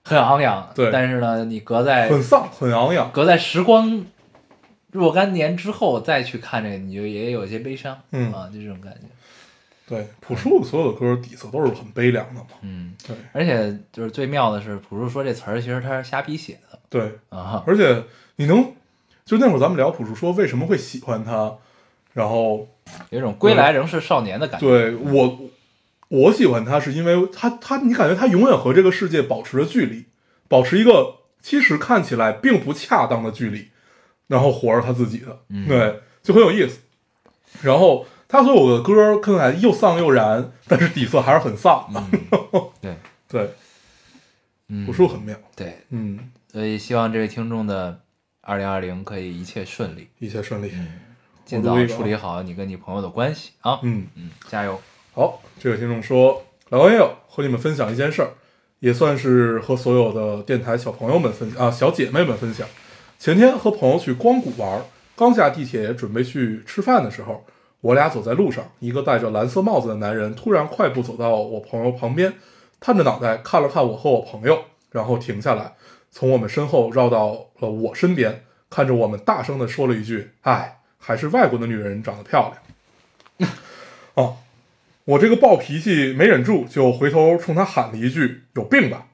[0.04, 0.90] 很昂扬，对。
[0.92, 4.04] 但是呢，你隔在很丧，很昂扬，隔在时光
[4.92, 8.32] 若干年之后再去看这个，你就也有些悲伤，嗯。
[8.32, 9.08] 啊，就这种感觉，
[9.88, 13.16] 对，朴树所有的歌底色都是很悲凉的嘛，嗯，对。
[13.32, 16.78] 而且就是最妙的是，朴树说这词儿其实他是瞎逼写的。
[16.90, 18.04] 对，啊，而且
[18.36, 18.72] 你能，
[19.24, 21.54] 就那会儿咱们聊朴树说为什么会喜欢他，
[22.12, 22.68] 然后
[23.10, 25.38] 有一种归来仍是少年的感觉，对我，
[26.08, 30.04] 我喜欢他是因为他他你感觉他永远和这个世界保持着距离，
[30.48, 33.68] 保持一个其实看起来并不恰当的距离，
[34.26, 35.66] 然后活着他自己的，嗯。
[35.66, 36.80] 对，就很有意思。
[37.62, 42.04] 然后他所有的歌看起来又丧又燃，但是底色还是很丧的，
[42.80, 43.50] 对，对，
[44.68, 48.00] 嗯，朴树很妙，对，嗯，所以希望这位听众的
[48.42, 50.70] 二零二零可以一切顺利，一切顺利，
[51.46, 54.06] 尽早处理好你跟你朋友的关系啊，嗯。
[54.14, 54.78] 嗯，加油，
[55.14, 58.30] 好，这位听众说，老朋友和你们分享一件事儿，
[58.80, 62.68] 也算是和所有的电台小朋友们分啊小姐妹们分享。
[63.18, 64.84] 前天和朋友去光谷玩，
[65.16, 67.44] 刚下地铁准备去吃饭的时候，
[67.80, 72.34] 我俩走在路上，一个戴着蓝色帽子的男人突然快步走到我朋友旁边，
[72.80, 75.74] 探着脑袋看了看我和我朋友，然后停下来，
[76.10, 82.52] 从我们身后绕到了我身边，看着我们大声地说了一句：“哎，还是外国的女人长得漂
[83.38, 83.50] 亮。”
[84.14, 84.38] 哦，
[85.04, 89.06] 我这个暴脾气没忍住，就回头冲他喊了一句：“有病吧！”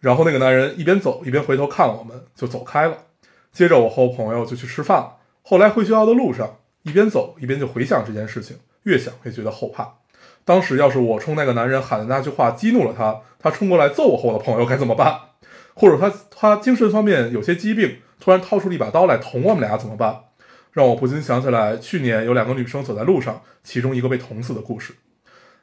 [0.00, 2.96] 然后那个男人一边走一边回头看我们，就走开了。
[3.52, 5.16] 接着我和我朋友就去吃饭了。
[5.42, 9.94] 后来回学校的路上，一边走一边就回想这件事情，越想越觉得后怕。
[10.44, 15.20] 当时要是我冲那个男人喊的那句话激怒了他，他冲过来揍我和我的朋友该怎么办？
[15.74, 20.22] 或者他他精神方面有些疾病，突然掏出了一把刀来捅我们俩怎么办？
[20.72, 24.94] 让我不禁想起来去年有两个女生走在路上，其中一个被捅死的故事。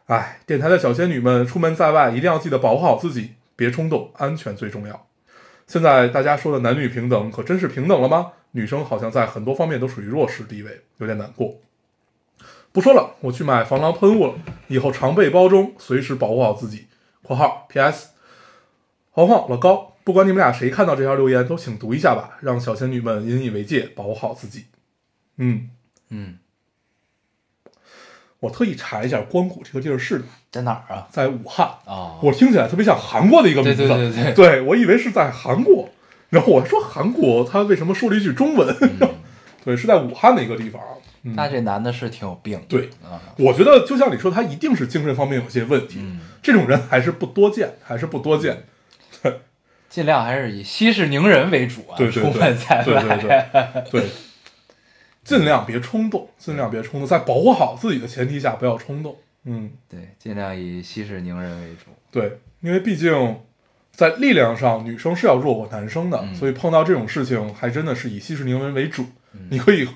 [0.06, 5.08] 哎，电台的小仙女们出门在外一定要记得保护好自己，别冲动，安全最重要。
[5.66, 8.34] 现在大家说的男女平等，可真是平等了吗？
[8.56, 11.60] 女生好像在很多方面都属于弱势地位，有点难过。
[12.72, 14.34] 不说了，我去买防狼喷雾了，
[14.70, 16.88] 以后常备包中，随时保护好自己。
[17.22, 18.12] （括号 P.S.
[19.12, 24.66] 黄黄老高，不管你们俩谁看到这条留言，都请读一下吧，让小仙女们引以为戒，保护好自己。
[25.38, 25.70] 嗯，
[26.10, 26.38] 嗯，
[28.40, 31.08] 我特意查一下光谷这个地儿是哪，在哪儿啊？
[31.12, 31.70] 在武汉。
[31.86, 35.90] 哦，我听起来特别像韩国的一个名字，对对对对对我以为是在韩国，
[36.30, 38.76] 然后我说韩国，他为什么说了一句中文？
[39.64, 40.82] 对，是在武汉的一个地方。
[41.24, 48.66] 嗯，那这男的是挺有病的，对，啊，我觉得就像你说，他一定是精神方面有些问题，嗯这种人还是不多见，还是不多见。
[49.24, 49.42] 对
[49.90, 54.10] 尽量还是以息事宁人为主啊，对对对对，对对对，
[55.24, 59.16] 尽量别冲动，尽量别冲动，在保护好自己的前提下，不要冲动。
[59.46, 63.40] 嗯，对，尽量以息事宁人为主，对，因为毕竟
[63.96, 69.06] 在力量上，女生是要弱过男生的，嗯所以碰到这种事情，还真的是以息事宁人为主。
[69.50, 69.88] 你可以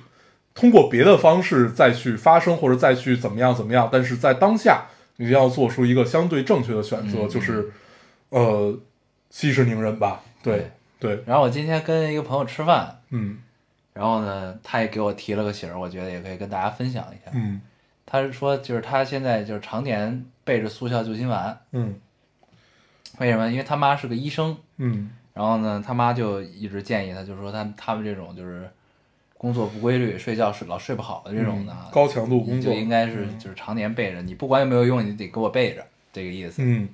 [0.54, 4.86] 通过别的方式再去发生，或者再去怎么样怎么样，但是在当下，
[5.18, 7.72] 你一定要做出一个相对正确的选择，嗯就是
[8.30, 8.78] 呃，
[9.30, 10.22] 息事宁人吧。
[10.42, 13.40] 对对，然后我今天跟一个朋友吃饭，嗯
[13.94, 17.32] 然后呢，他也给我提了个醒儿，我觉得也可以跟大家分享一下。
[17.34, 17.62] 嗯
[18.06, 21.94] 他是说，就是他现在就是常年备着速效救心丸，嗯
[23.19, 23.49] 为什么？
[23.49, 25.12] 因为他妈是个医生，嗯。
[25.34, 28.69] 然后呢，他妈就一直建议他，就是说他他们这种就是
[29.38, 36.62] 工作不规律、睡觉睡老睡不好的这种的，嗯高强度工作就应该是就是常年备着，你不管有没有用，你得给我备着，这个意思。
[36.62, 36.89] 嗯。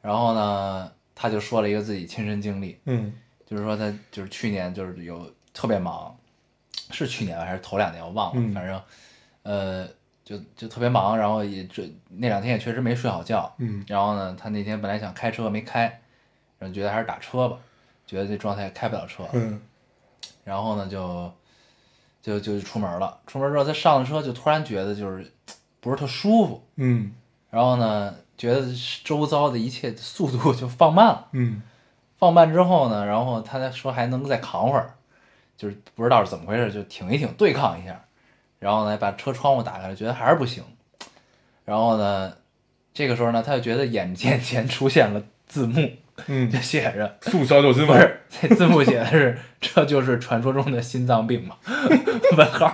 [0.00, 3.12] 然后呢，他就说了一个自己亲身经历，嗯。
[3.46, 6.16] 就是说他就是去年就是有特别忙，
[6.90, 8.54] 是去年还是头两年我忘了，嗯。
[8.54, 8.80] 反正
[9.42, 9.86] 呃
[10.24, 13.84] 就就特别忙，然后也这那两天也确实没睡好觉，嗯。
[13.86, 15.82] 然后呢，他那天本来想开车没开，
[16.58, 17.58] 然后觉得还是打车吧，
[18.06, 19.60] 觉得这状态开不了车，嗯。
[20.44, 21.32] 然后呢就
[22.22, 25.30] 就就出门了，出门之后他上了车就突然觉得就是
[25.80, 27.12] 不是特舒服，嗯。
[27.50, 28.66] 然后呢觉得
[29.04, 31.28] 周遭的一切速度就放慢了。
[31.32, 31.62] 嗯。
[32.16, 34.94] 放慢之后呢，然后他说还能再扛会儿，
[35.58, 38.02] 就是不知道是怎么回事，就挺一挺，对抗一下，
[38.64, 40.64] 然后呢把车窗户打开了，觉得还是不行，
[41.66, 42.32] 然后呢，
[42.94, 45.86] 这个时候呢，他就觉得眼见 前出现了字幕，
[46.28, 46.50] 嗯。
[46.50, 51.56] 就，写着速效救心丸，这字幕写的是这就是传说中的心脏病嘛？
[52.38, 52.72] 问号。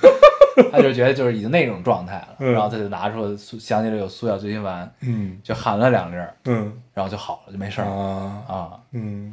[0.72, 2.50] 他就觉得就是已经那种状态了，嗯。
[2.54, 5.38] 然后他就拿出速想起来有速效救心丸，嗯。
[5.44, 6.72] 就含了两粒儿，嗯。
[6.94, 7.92] 然后就好了，就没事儿了。
[7.94, 8.80] 啊，啊。
[8.92, 9.30] 嗯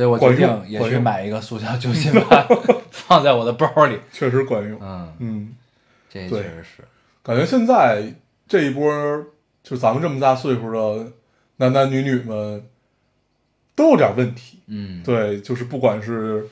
[0.00, 2.46] 所以我决定也去买一个速效救心丸，
[2.90, 3.98] 放在我的包里。
[4.10, 4.78] 确实管用。
[4.80, 5.54] 嗯，嗯，
[6.08, 6.84] 这确对实是。
[7.22, 8.14] 感觉现在
[8.48, 9.26] 这一波儿，
[9.62, 11.12] 就咱们这么大岁数的
[11.56, 12.64] 男男女女们，
[13.76, 14.58] 都有点问题。
[14.68, 16.46] 嗯，，对，就是不管是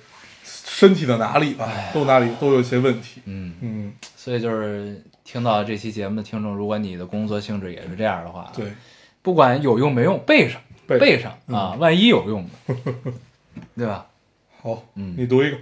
[0.44, 3.22] 身体的哪里吧都哪里都有些问题。
[3.24, 8.74] 嗯，嗯，所以就是听到这期节目的听众，如果你的工作性质也是这样的话，，对，
[9.22, 12.50] 不管有用没用，备上，背备上啊，万一有用呢，
[13.76, 14.10] 对吧？
[14.60, 15.58] 好，嗯你读一个。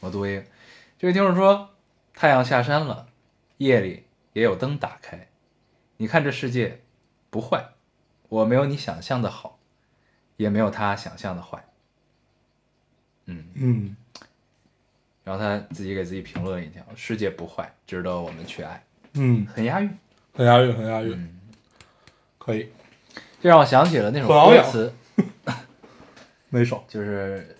[0.00, 0.44] 我读一个，
[0.98, 1.70] 这位听众说
[2.14, 3.06] ：“太阳下山了，
[3.58, 5.28] 夜里也有灯打开。
[5.98, 6.80] 你看这世界
[7.30, 7.70] 不坏，
[8.28, 9.58] 我没有你想象的好，
[10.36, 11.64] 也没有他想象的坏。”
[13.26, 13.96] 嗯，嗯
[15.22, 18.84] 然后他自己给自己评论一条：“世界不坏，值得我们去爱。
[19.12, 19.98] 嗯”，很押韵。
[20.34, 21.38] 很押韵，很押韵，嗯，
[22.38, 22.72] 可以。
[23.40, 24.92] 这让我想起了那首歌词，
[26.52, 26.82] 哪首。
[26.88, 27.56] 就是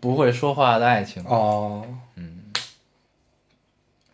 [0.00, 1.22] 不会说话的爱情。
[1.26, 2.42] 哦，嗯？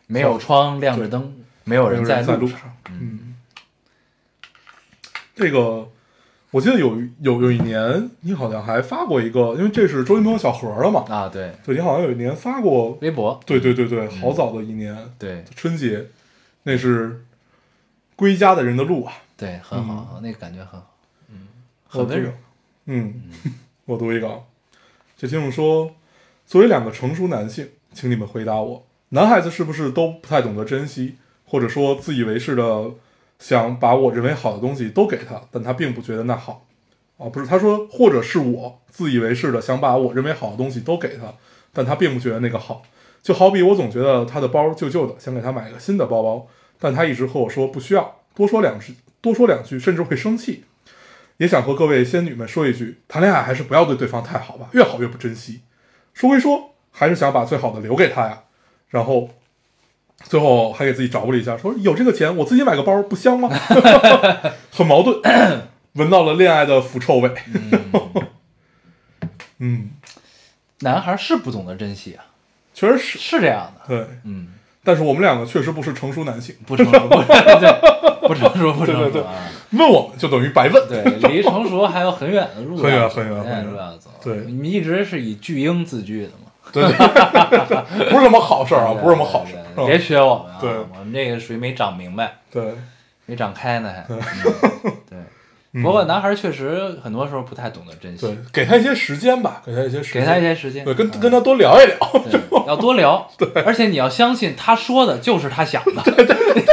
[0.07, 2.75] 没有窗，亮着灯，没有人在路在上。。
[2.89, 3.35] 嗯，
[5.33, 5.89] 这个
[6.51, 11.05] 我记得有有有一年，你好像还发过一个，因为这是周云鹏小盒了嘛。
[11.09, 15.43] 啊，对，对，你好像有一年发过，微博，对对对对，好早的一年，对。
[15.55, 16.05] 春节，
[16.63, 17.25] 那是
[18.15, 19.13] 归家的人的路啊。
[19.35, 20.95] 对，很好，那个感觉很好，
[21.29, 21.47] 嗯，
[21.87, 22.29] 很温柔。
[22.29, 22.35] 读。
[22.85, 23.21] 嗯，
[23.85, 24.39] 我读一个啊。
[25.17, 25.91] 这听众说，
[26.45, 31.15] 作为两个成熟男性，请你们回答我：男孩子是不是都不太懂得珍惜，
[31.45, 32.91] 或者说自以为是的
[33.39, 36.65] 想把我认为好的东西都给他，但他并不觉得那好？
[37.17, 41.33] 啊，不是，他说，或者是我自以为是的想把我认为好的东西都给他，
[41.73, 42.83] 但他并不觉得那个好。
[43.21, 46.47] 就好比我总觉得他的包旧旧的，想给他买个新的包包，
[46.79, 50.63] 但他一直和我说不需要，多说两句，多说两句甚至会生气。
[51.37, 55.61] 也想和各位仙女们说一句：谈恋爱还是不要对对方太好吧，越好越不珍惜。
[56.13, 58.43] 说归说，还是想把最好的留给他呀。
[58.89, 59.29] 然后
[60.23, 63.49] 最后还给自己找补了一下，说有这个钱，我自己买个包不香吗？
[64.71, 65.19] 很矛盾，
[65.93, 67.33] 闻到了恋爱的腐臭味。
[69.59, 69.91] 嗯，
[70.81, 72.25] 男孩是不懂得珍惜啊，
[72.73, 79.21] 确实是是这样的，对，嗯，但是我们两个确实不是成熟男性，不成熟，不对，不成熟，不成对对对。
[79.21, 79.33] 熟啊，
[79.71, 80.87] 问我们就等于白问。
[80.87, 84.09] 对，离成熟还有很远的路，很远很远很远的路要走。
[84.21, 84.37] 对。
[84.45, 89.53] 你们一直是以巨婴自居的嘛，对 对，不是什么好事儿啊，不是什么好事
[89.85, 90.69] 别学我们啊，对。
[90.97, 92.73] 我们这个属于没长明白，对，
[93.25, 94.05] 没长开呢还。
[95.81, 98.27] 不过男孩确实很多时候不太懂得珍惜。
[98.27, 101.19] 对，，给他一些时间吧，给他一些时间，给他一些时间，对，跟嗯。
[101.19, 101.97] 跟他多聊一聊。
[102.29, 103.27] 对， 要多聊。
[103.37, 106.01] 对，而且你要相信他说的就是他想的。
[106.05, 106.63] 对对对，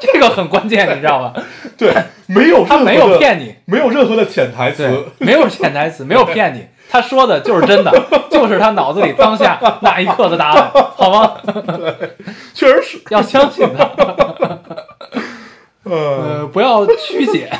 [0.00, 1.32] 这个很关键，你知道吧？
[1.78, 1.94] 对，
[2.26, 4.86] 没有他没有骗你，没有任何的潜台词，，
[5.18, 7.90] 没有潜台词，没有骗你，他说的就是真的，
[8.30, 11.32] 就是他脑子里当下那一刻的答案，好吗？
[12.52, 12.98] 确实是。
[13.08, 13.90] 要相信他，
[15.84, 17.50] 呃，呃，不要曲解，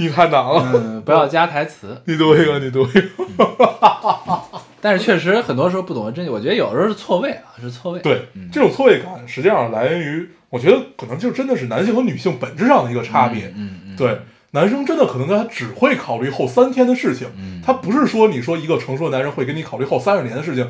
[0.00, 2.00] 你太难了，嗯，不要加台词。
[2.06, 4.42] 你读一个，你读一个。
[4.80, 8.00] 但是确实很多时候不懂得珍惜，我觉得有时候是错位啊，是错位。
[8.00, 13.48] 对嗯，这种错位感实际上来源于，我觉得可能就真的是男性和女性本质上的一个差别。
[13.54, 14.20] 嗯嗯，对，
[14.52, 20.66] 男生真的可能他只会考虑后三天的事情，嗯他不是说你说一个成熟的男人会给你考虑后三十年的事情，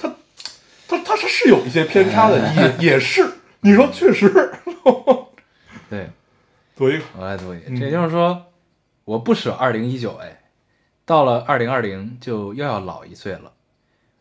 [0.00, 0.08] 他
[0.88, 3.28] 他他他是有一些偏差的，也也是。
[3.60, 4.54] 你说确实，
[5.90, 6.08] 对，
[6.74, 8.46] 读一个，我来读一个，嗯这就是说，
[9.10, 10.40] 我不舍二零一九，哎，
[11.04, 13.54] 到了二零二零就又要老一岁了。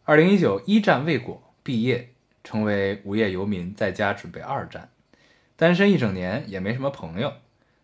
[0.04, 2.12] 二零一九一战未果，毕业
[2.44, 4.90] 成为无业游民，在家准备二战，
[5.56, 7.32] 单身一整年也没什么朋友，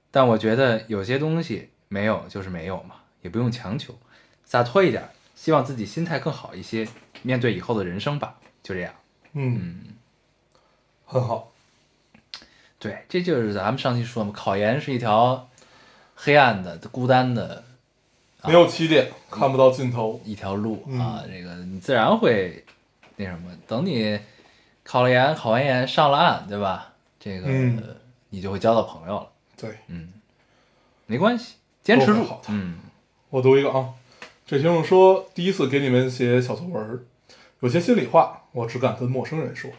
[0.09, 3.99] 但我觉得有些东西没有就是没有嘛，也不用强求，
[4.43, 6.87] 洒脱一点，希望自己心态更好一些，
[7.21, 8.91] 面对以后的人生吧，就这样。
[9.33, 9.79] 嗯，
[11.05, 11.51] 很好，
[12.79, 15.47] 对，这就是咱们上期说嘛，考研是一条
[16.15, 17.63] 黑暗的、孤单的
[18.45, 20.19] 没有起点，看不到尽头。
[20.23, 22.63] 一条路嗯啊，这个你自然会
[23.17, 24.19] 那什么，等你
[24.83, 26.93] 考了研、考完研上了岸，对吧？
[27.19, 27.81] 这个、嗯
[28.29, 29.27] 你就会交到朋友了。
[29.55, 30.11] 对，嗯，
[31.05, 32.47] 没关系，坚持住好的。
[32.49, 32.79] 嗯，
[33.29, 33.89] 我读一个啊，
[34.45, 37.05] 这听众说第一次给你们写小作文，
[37.61, 39.71] 有些心里话，我只敢跟陌生人说。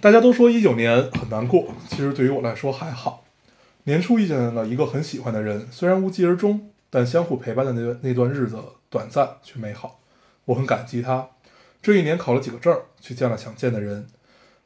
[0.00, 3.24] 大家都说一九年很难过，其实对于我来说还好。
[3.88, 10.00] 年初遇见了一个很喜欢的人，虽然无疾而终，但相互陪伴的那那段日子短暂却美好，
[10.44, 11.30] 我很感激他。
[11.80, 14.06] 这一年考了几个证，去见了想见的人，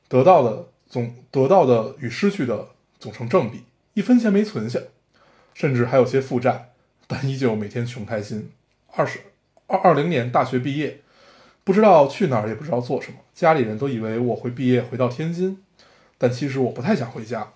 [0.09, 3.63] 得到的总得到的与失去的总成正比，
[3.95, 4.81] 一分钱没存下，
[5.55, 6.73] 甚至还有些负债，
[7.07, 8.51] 但依旧每天穷开心。
[8.97, 9.21] 二十
[9.69, 11.01] 二二零年大学毕业，
[11.63, 13.19] 不知道去哪儿，也不知道做什么。
[13.33, 15.63] 家里人都以为我会毕业回到天津，
[16.19, 17.53] 但其实我不太想回家，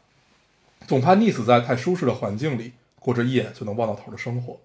[0.86, 4.60] 总怕溺死在太舒适的环境里，过着一眼就能望到头的生活。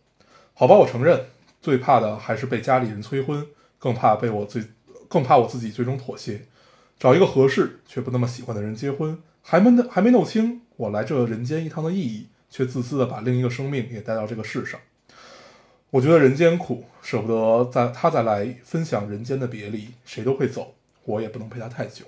[0.53, 1.25] 好吧，我承认，
[1.61, 3.47] 最怕的还是被家里人催婚，
[3.79, 4.63] 更怕被我最，
[5.07, 6.41] 更怕我自己最终妥协，
[6.99, 14.79] 找一个合适却不那么喜欢的人结婚，还没还没弄清我来这人间一趟的意义，却自私的把另一个生命也带到这个世上。
[15.89, 22.05] 我觉得人间苦，舍不得再他再来分享人间的别离，谁都会走，我也不能陪他太久。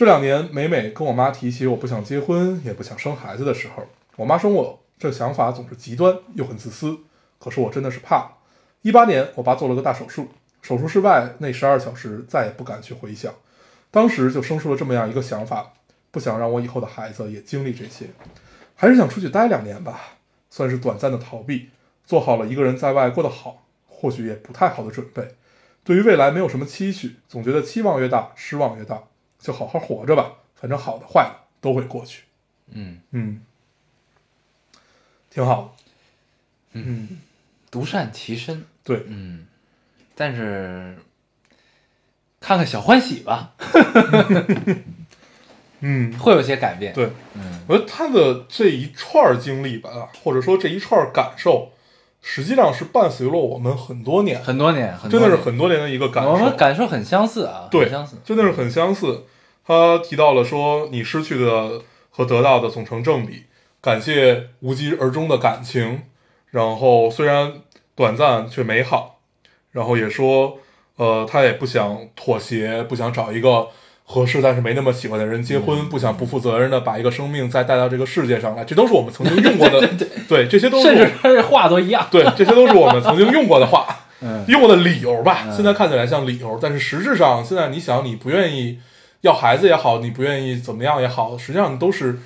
[0.00, 3.84] 这两年，每每跟我妈提起我不想结婚，也不想生孩子的时候，
[4.16, 7.00] 我妈说我这想法总是极端又很自私。
[7.38, 8.32] 可是我真的是怕。
[8.80, 10.28] 一八年，我爸做了个大手术，
[10.62, 13.30] 手术室外那十二小时再也不敢去回想，
[13.90, 15.74] 当时就生出了这么样一个想法，
[16.10, 18.06] 不想让我以后的孩子也经历这些，
[18.74, 20.00] 还是想出去待两年吧，
[20.48, 21.68] 算是短暂的逃避，
[22.06, 25.36] 做好了一个人在外过得好，或许也不太好的准备。
[25.84, 29.02] 对于未来没有什么期许，总觉得期望越大，失望越大，
[29.40, 32.22] 就好好活着吧，反正好的坏的都会过去。
[32.68, 33.42] 嗯，嗯，
[35.28, 35.70] 挺好的。
[36.74, 37.18] 嗯，
[37.70, 39.46] 独善其身，对，嗯，
[40.14, 40.96] 但是
[42.38, 43.54] 看看小欢喜吧，
[45.80, 51.72] 嗯，会有些改变。，对，嗯我觉得他的这一串经历吧，或者说这一串感受，
[52.22, 56.30] 实际上是伴随了我们很多年，很多年，很真的是很多年的一个感受。
[56.30, 59.24] 我们感受很相似啊，对很相似，真的是很相似。
[59.66, 63.44] 他提到了说，你失去的和得到的总成正比，
[63.80, 66.02] 感谢无疾而终的感情，
[66.50, 67.52] 然后虽然
[67.94, 69.20] 短暂却美好，
[69.70, 70.58] 然后也说，
[70.96, 73.68] 呃，他也不想妥协，不想找一个
[74.12, 79.88] 合适但是没那么喜欢的人结婚，不想不负责任的把一个生命再带到这个世界上来，这都是我们曾经用过的，
[80.28, 82.04] 对这些都是甚至话都一样。
[82.10, 83.86] 对， 这些都是我们曾经用过的话，
[84.20, 85.44] 嗯用过的理由吧。
[85.46, 88.80] 嗯现在看起来像理由，但是实质上，现在你想，你不愿意
[89.20, 92.18] 要孩子也好，你不愿意怎么样也好，实际上都是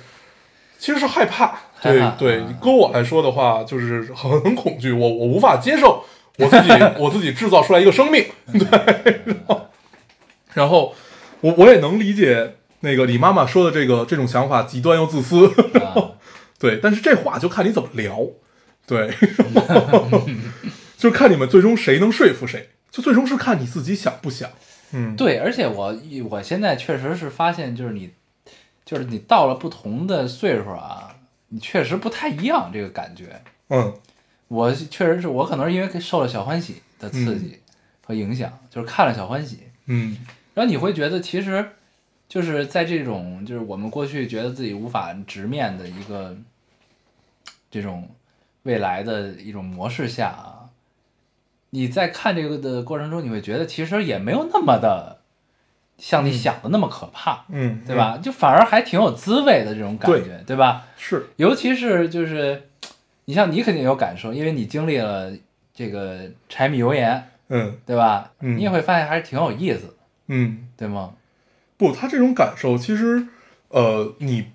[0.79, 1.59] 其实是害怕。
[1.81, 6.03] 对对搁，我来说的话，就是很很恐惧，我我无法接受
[6.39, 9.61] 我自己我自己制造出来一个生命，对，然后
[10.53, 10.95] 然后
[11.45, 15.45] 我我也能理解那个李妈妈说的这个这种想法极端又自私，
[15.79, 16.17] 啊
[16.57, 18.19] 对，但是这话就看你怎么聊，
[18.87, 19.13] 对，
[20.97, 24.49] 就看你们最终谁能说服谁，就最终是看你自己想不想。
[24.91, 25.95] 嗯，对，而且我
[26.31, 28.09] 我现在确实是发现，就是你，
[28.83, 31.15] 就是你到了不同的岁数啊，
[31.49, 33.41] 你确实不太一样，这个感觉。
[33.69, 33.93] 嗯
[34.47, 37.59] 我确实是我可能是因为受了小欢喜的刺激
[38.03, 40.17] 和影响，就是看了小欢喜，嗯
[40.55, 41.63] 然后你会觉得其实
[42.27, 46.35] 就是在这种就是我们过去觉得自己无法直面的一个
[47.69, 48.09] 这种
[48.63, 50.73] 未来的一种模式下啊，
[51.69, 55.19] 你在看这个的过程中，你会觉得其实也没有那么的
[55.97, 58.17] 像你想的那么可怕，嗯，对吧？
[58.17, 60.87] 就反而还挺有滋味的这种感觉，对吧？
[60.97, 62.69] 是，尤其是就是
[63.25, 65.31] 你像你肯定有感受，因为你经历了
[65.73, 67.77] 这个柴米油盐，嗯。
[67.85, 68.31] 对吧？
[68.39, 68.57] 嗯。
[68.57, 69.93] 你也会发现还是挺有意思的，
[70.27, 71.11] 嗯，对吗？
[71.77, 73.27] 不，他这种感受其实，
[73.67, 74.45] 呃，你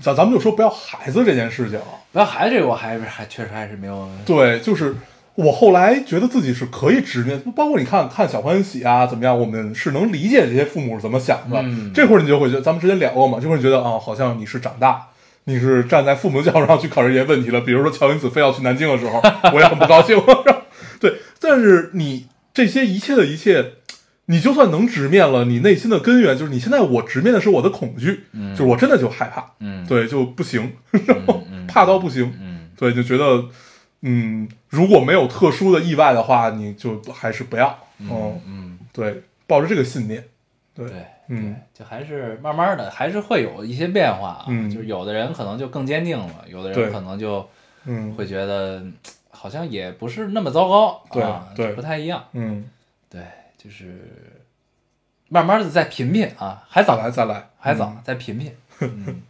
[0.00, 4.96] 咱咱们就说不要孩子这件事情啊，不要孩子这个，我还是还确实还是没有，对，就是
[5.34, 11.60] 我后来觉得自己是可以直面，包括你看看小欢喜啊，怎么样，我们是能理解这些父母是怎么想的。
[11.62, 15.08] 嗯这会儿你就会觉得，咱们之前聊过嘛，就会觉得啊、好像你是长大，
[15.44, 17.60] 你是站在父母的角度上去考虑这些问题了。
[17.60, 19.20] 比如说乔云子非要去南京的时候，
[19.52, 20.18] 我也很不高兴。
[20.98, 23.72] 对，但是你这些一切的一切。
[24.30, 28.54] 你就算能直面了，你内心的根源就是你现在我直面的是我的恐惧，嗯。
[28.54, 30.72] 就是我真的就害怕，嗯，对，就不行，
[31.06, 32.70] 然后 怕到不行，嗯。
[32.76, 33.44] 对，就觉得，
[34.02, 40.24] 嗯，如果没有特殊的意外的话，你就还是不要，嗯嗯，嗯，对，抱着这个信念，
[40.74, 44.44] 对，对，嗯，就还是慢慢的，还是会有一些变化啊。
[44.48, 44.70] 嗯。
[44.70, 47.46] 就是有的人可能就更坚定了，有的人可能就
[47.84, 48.94] 嗯，会觉得嗯
[49.30, 51.72] 好像也不是那么糟糕，对啊对。
[51.72, 52.24] 不太一样。
[52.32, 52.64] 嗯，
[53.10, 53.20] 对，
[53.62, 54.00] 就是
[55.28, 58.56] 慢慢的再品品啊，还早，再来再来，还早嗯，再品品。
[58.80, 59.22] 嗯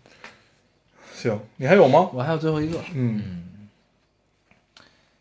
[1.12, 2.08] 行，你还有吗？
[2.14, 3.68] 我还有最后一个，嗯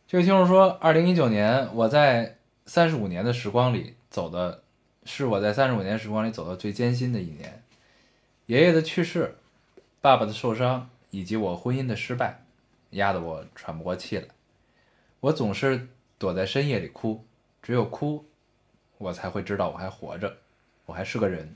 [0.08, 2.38] 这位听众说，二零一九年我在
[2.68, 4.62] 三十五年的时光里走的，
[5.06, 7.64] 是我在三十五年时光里走的最艰辛的一年。
[8.46, 9.36] 爷爷的去世，
[10.02, 12.42] 爸爸的受伤，以及我婚姻的失败，
[12.92, 14.26] 压得我喘不过气来。
[15.20, 15.88] 我总是
[16.18, 17.26] 躲在深夜里哭，
[17.62, 18.26] 只有哭，
[19.00, 20.38] 我才会知道我还活着，
[20.86, 21.56] 我还是个人，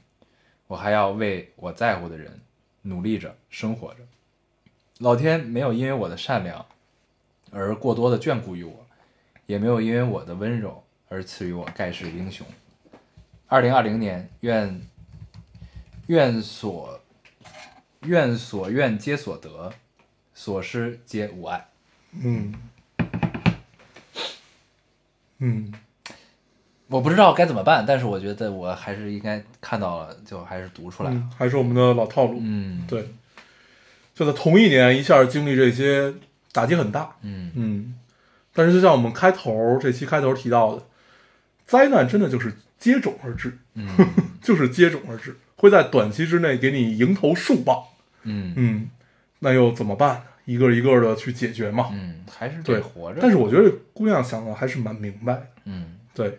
[0.65, 2.39] 我还要为我在乎的人
[2.81, 3.99] 努力着生活着。
[4.99, 6.65] 老天没有因为我的善良
[7.51, 8.87] 而过多的眷顾于我，
[9.45, 12.47] 也没有因为我的温柔而赐予我盖世英雄。
[13.47, 14.81] 二零二零年，愿
[16.07, 16.99] 愿所
[18.03, 19.73] 愿所愿皆所得，
[20.33, 21.67] 所失皆无碍。
[22.11, 22.53] 嗯
[25.39, 25.73] 嗯，
[26.93, 32.39] 我不知道该怎么办，但是我觉得我还是应该看到了，就还是读出来还是我们的老套路。
[32.39, 33.09] 嗯，对，
[34.13, 36.13] 就在同一年一下经历这些，
[36.51, 37.15] 打击很大。
[37.23, 37.95] 嗯嗯，
[38.53, 40.83] 但是就像我们开头这期开头提到的，
[41.65, 43.87] 灾难真的就是接踵而至，嗯
[44.43, 47.83] 就是接踵而至，会在短期之内给你迎头数棒。
[48.21, 48.89] 嗯嗯，
[49.39, 50.23] 那又怎么办呢？
[50.45, 51.89] 一个一个的去解决嘛。
[51.91, 53.19] 嗯，还是对得活着。
[53.19, 55.47] 但是我觉得这姑娘想的还是蛮明白的。
[55.65, 56.37] 嗯，对，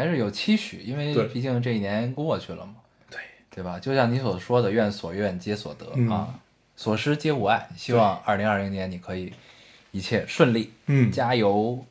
[0.00, 2.76] 还是有期许，因为毕竟这一年过去了嘛。
[3.10, 3.18] 对，
[3.50, 3.78] 对吧？
[3.78, 6.34] 就像你所说的，愿所愿皆所得、嗯啊，
[6.74, 7.68] 所失皆无碍。
[7.76, 9.30] 希望二零二零年你可以
[9.90, 11.84] 一切顺利，嗯，加油。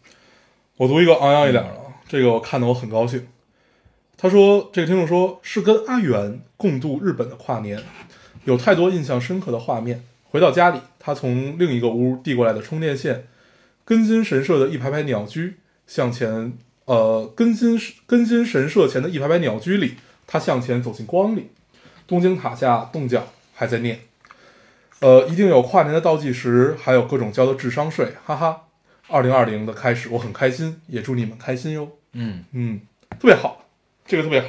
[0.78, 3.28] 我读一个昂扬一点的，啊，这个我看的我很高兴。
[4.18, 7.80] 他说，这个听众说是跟阿元共度日本的跨年，
[8.45, 10.03] 有太多印象深刻的画面。
[10.32, 13.28] 回到家里，他从另一个屋递过来的充电线，
[13.86, 15.57] 根津神社的一排排鸟居
[15.88, 16.57] 向前，
[16.89, 19.93] 呃，根津根津神社前的一排排鸟居里，
[20.25, 21.51] 他向前走进光里。
[22.07, 23.99] 东京塔下冻角还在念，
[24.99, 28.63] 呃，一定有跨年的倒计时，还有各种交的智商税，哈哈。
[29.07, 31.87] 二零二零的开始，我很开心，也祝你们开心哟。
[32.13, 32.81] 嗯，嗯，
[33.19, 33.65] 特别好，
[34.07, 34.47] 这个特别好。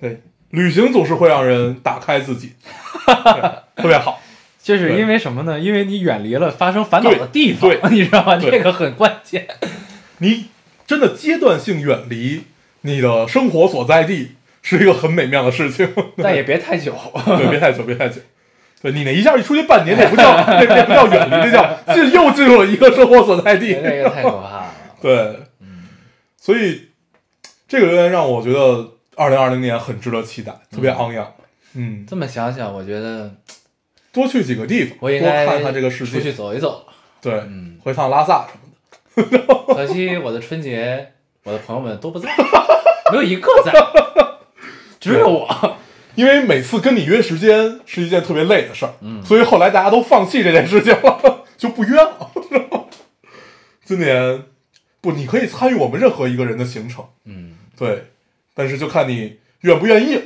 [0.00, 0.20] 对，
[0.50, 2.54] 旅行总是会让人打开自己，
[3.06, 4.20] 对特别好。
[4.60, 5.60] 就是因为什么呢？
[5.60, 8.36] 因为你远离了发生烦恼的地方，对 你知道吗？
[8.36, 9.46] 这个很关键。
[10.18, 10.46] 你
[10.86, 12.44] 真的阶段性远离
[12.82, 14.32] 你的生活所在地，
[14.62, 15.92] 是一个很美妙的事情。
[16.22, 16.94] 但也别太久。
[17.24, 18.20] 对，别太久，别太久。
[18.80, 23.72] 对你那一下一出去半年，那不叫 那那不叫远离，那叫进又进入了一个生活所在地。
[23.72, 24.74] 这个太可怕了。
[25.02, 25.40] 对，
[26.36, 26.88] 所以
[27.66, 31.32] 这个留言让我觉得二零二零年很值得期待，特别昂扬。
[31.74, 33.34] 嗯，这么想想，我觉得
[34.12, 36.32] 多去几个地方，多我应该看看这个世界出去界。
[36.32, 36.86] 走一走。
[37.20, 38.65] 对，嗯，回趟拉萨什么的。
[39.74, 41.12] 可惜我的春节，
[41.44, 42.28] 我的朋友们都不在，
[43.10, 43.72] 没有一个在，
[45.00, 45.76] 只有我。
[46.14, 52.30] 因为每次跟你约时间是一件特别累的事儿，嗯所以后来大家都放弃这件事情了， 就不约了。
[53.84, 54.42] 今年
[55.00, 58.06] 不，你可以参与我们任何一个人的行程，嗯，对，
[58.54, 60.22] 但是就看你愿不愿意了。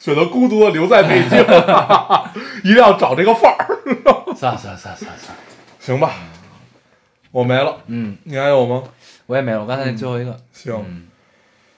[0.00, 1.38] 选择孤独的留在北京，
[2.64, 3.78] 一定要找这个范儿，
[4.34, 5.38] 算了算了算了算了算了。
[5.78, 6.14] 行吧？
[7.30, 8.82] 我没了，嗯，你还有吗？
[9.26, 10.36] 我也没了，我刚才最后一个。
[10.52, 11.06] 行，嗯，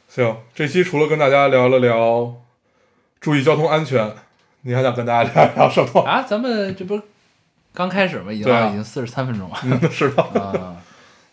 [0.08, 2.34] 行，这期除了跟大家聊了聊
[3.20, 4.12] 注意交通安全，
[4.62, 6.00] 你还想跟大家聊聊什么？
[6.02, 7.02] 啊，咱们这不是
[7.74, 8.32] 刚开始吗？
[8.32, 9.56] 已经已经四十三分钟了。
[9.64, 10.76] 嗯，是的， 啊，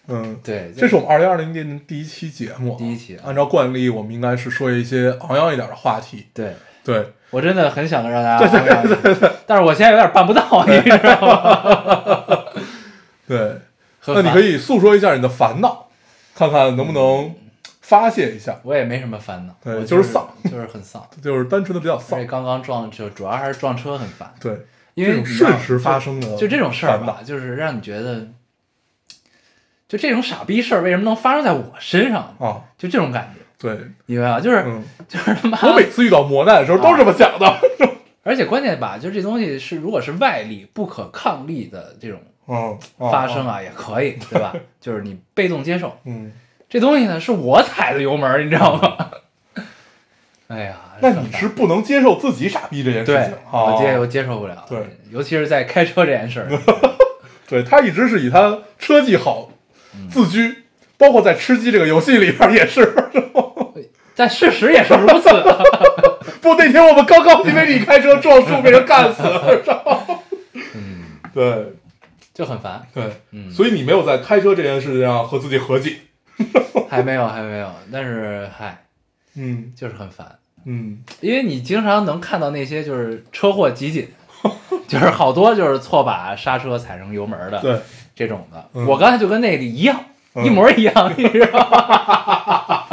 [0.08, 6.28] 嗯，对，这是我们二零二零年的第一期节目，第一期啊按照惯例，我们应该是说一些昂扬一点的话题。
[6.34, 6.54] 对。
[6.82, 12.46] 对，我真的很想让大家对对对但是我现在有点办不到，你知道吗？
[13.28, 13.62] 对，很
[14.16, 15.88] 那你可以诉说一下你的烦恼，
[16.36, 17.34] 看看能不能
[17.82, 18.60] 发泄一下。
[18.64, 21.06] 我也没什么烦恼，对我就是丧，就是很丧。
[21.22, 24.58] 就是单纯的比较而丧且，刚刚撞，就主要还是撞车很烦，对，
[24.94, 28.28] 因为瞬时发生的就这种事儿吧，就是让你觉得，
[29.88, 32.36] 就这种傻逼事儿为什么能发生在我身上？
[32.40, 34.40] 啊，就这种感觉，对，你明白吗？
[34.40, 37.60] 就是、嗯，就是他妈，我每次遇到磨难的时候都是这么想的，
[38.24, 42.20] 而且关键吧，就这东西是如果是外力不可抗力的这种
[42.50, 44.54] 嗯，发生，啊，也可以，对吧？
[44.82, 46.32] 就是你被动接受嗯，
[46.68, 49.10] 这东西呢，是我踩的油门，你知道吗？
[50.48, 54.80] 哎呀，那你是不能接受自己傻逼这件事对情，，我接哦我接受不了，对，
[55.12, 56.50] 尤其是在开车这件事儿，
[57.48, 59.50] 对他一直是以他车技好
[59.94, 60.64] 嗯自居，
[60.98, 62.96] 包括在吃鸡这个游戏里边也是。
[64.16, 65.30] 但事实也是如此。
[66.42, 70.20] 不，那天我们刚刚因为你开车撞树被人干死了，知道吗？
[70.76, 71.74] 嗯，对
[72.40, 75.98] 就很烦，对，嗯，所以你没有在开车这件事情上和自己和解。
[76.90, 78.86] 还没有，还没有，但是嗨，
[79.36, 84.08] 嗯就是很烦，嗯，因为你经常能看到那些就是车祸集锦，
[84.88, 87.78] 就是好多就是错把刹车踩成油门的，对，
[88.16, 88.70] 这种的。
[88.74, 90.02] 嗯我刚才就跟那个一样，
[90.36, 92.86] 嗯一模一样， 你知道吗？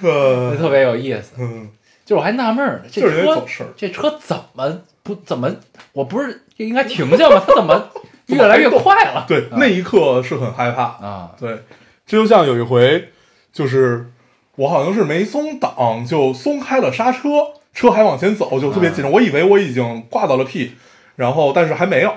[0.00, 1.32] 呃，特别有意思。
[1.38, 1.68] 嗯，
[2.06, 3.44] 就是我还纳闷儿呢，这车
[3.76, 5.54] 这车怎么不怎么？
[5.92, 7.42] 我不是就应该停下吗？
[7.46, 7.90] 它怎么
[8.26, 9.24] 越来越快了？
[9.28, 10.82] 对，啊那一刻是很害怕。
[10.82, 11.62] 啊，对，
[12.06, 13.10] 这就像有一回，
[13.52, 14.10] 就是
[14.56, 17.28] 我好像是没松档就松开了刹车，
[17.72, 19.10] 车还往前走，就特别紧张。
[19.10, 20.72] 我以为我已经挂到了 P，
[21.16, 22.14] 然后但是还没有，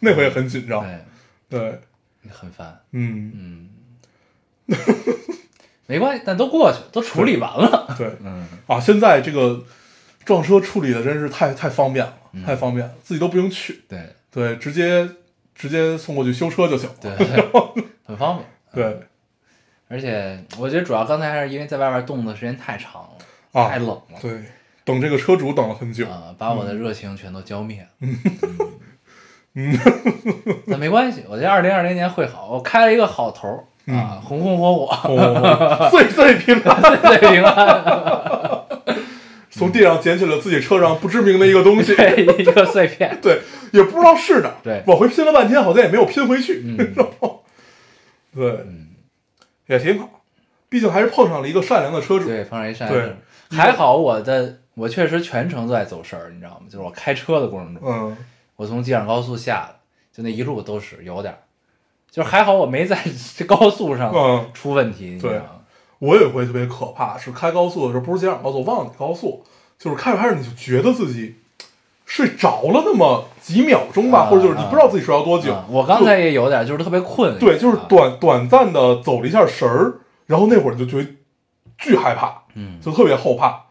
[0.00, 0.84] 那回也很紧张。
[1.48, 1.80] 对，对，
[2.30, 2.80] 很烦。
[2.92, 3.68] 嗯，
[4.68, 4.76] 嗯，
[5.86, 7.94] 没关系，但都过去，都处理完了。
[7.96, 9.64] 对嗯，啊，现在这个
[10.24, 13.98] 撞车处理的真是太太方便了，嗯太方便了，自己都不用去，对
[14.30, 15.08] 对，直接
[15.54, 16.94] 直接送过去修车就行了。
[17.00, 17.10] 对，
[18.06, 18.46] 很方便。
[18.74, 19.00] 对
[19.88, 24.18] 而且我觉得主要刚才还是因为在外面冻的时间太长了，啊太冷了。
[24.20, 24.42] 对，
[24.84, 26.06] 等这个车主等了很久。
[26.06, 27.88] 啊，把我的热情全都浇灭了。
[28.00, 28.18] 嗯
[29.54, 29.78] 嗯，
[30.68, 32.48] 那没关系，我觉得二零二零年会好。
[32.50, 33.48] 我开了一个好头
[33.86, 38.57] 啊，红红火火，哦，岁岁平安，岁岁平安，
[39.58, 43.18] 从地上捡起了自己车上不知名的一个东西， 对一个碎片。
[43.20, 43.40] 对，
[43.72, 44.82] 也不知道是哪儿，对。
[44.86, 46.76] 往回拼了半天，好像也没有拼回去，嗯。
[46.96, 47.44] 然后，
[48.34, 48.64] 对，
[49.66, 50.08] 也挺好，
[50.68, 53.16] 毕竟还是碰上了一个善良的车主，对，碰上一扇对子，
[53.50, 56.66] 还好我的我确实全程都在走神儿，你知道吗？
[56.70, 58.16] 就是我开车的过程中，嗯，
[58.56, 59.76] 我从机场高速下来，
[60.12, 61.38] 就那一路都是有点儿，
[62.10, 62.96] 就是还好我没在
[63.36, 64.50] 这高速上嗯。
[64.54, 65.44] 出问题，你知道对吗？
[65.98, 69.44] 我有一回特别可怕，是开高速的时候，不是京广高速，忘了哪高速，
[69.78, 71.36] 就是开着开着你就觉得自己
[72.04, 77.38] 睡着了那么几秒钟吧，啊或者就是你不知道自己睡着多久，啊我刚才也有点儿，就是特别困。
[77.38, 81.10] 对，就是啊，短短暂的走了一下神儿，然后那会儿你就觉得
[81.76, 83.64] 巨害怕，嗯，就特别后怕。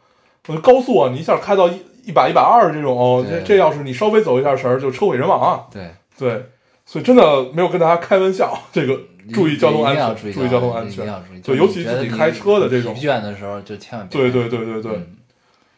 [0.47, 5.65] 我觉得高速啊，你一下开到一一百一百二这种，哦，这这要是你稍微走一下神儿，就车毁人亡啊。
[5.71, 6.45] 对，对，
[6.85, 8.97] 所以真的没有跟大家开玩笑，这个
[9.33, 11.05] 注意交通安全，注意交通安全。
[11.05, 15.07] 对，就尤其自己开车的这种疲，倦的时候，就千万别对对对对对，嗯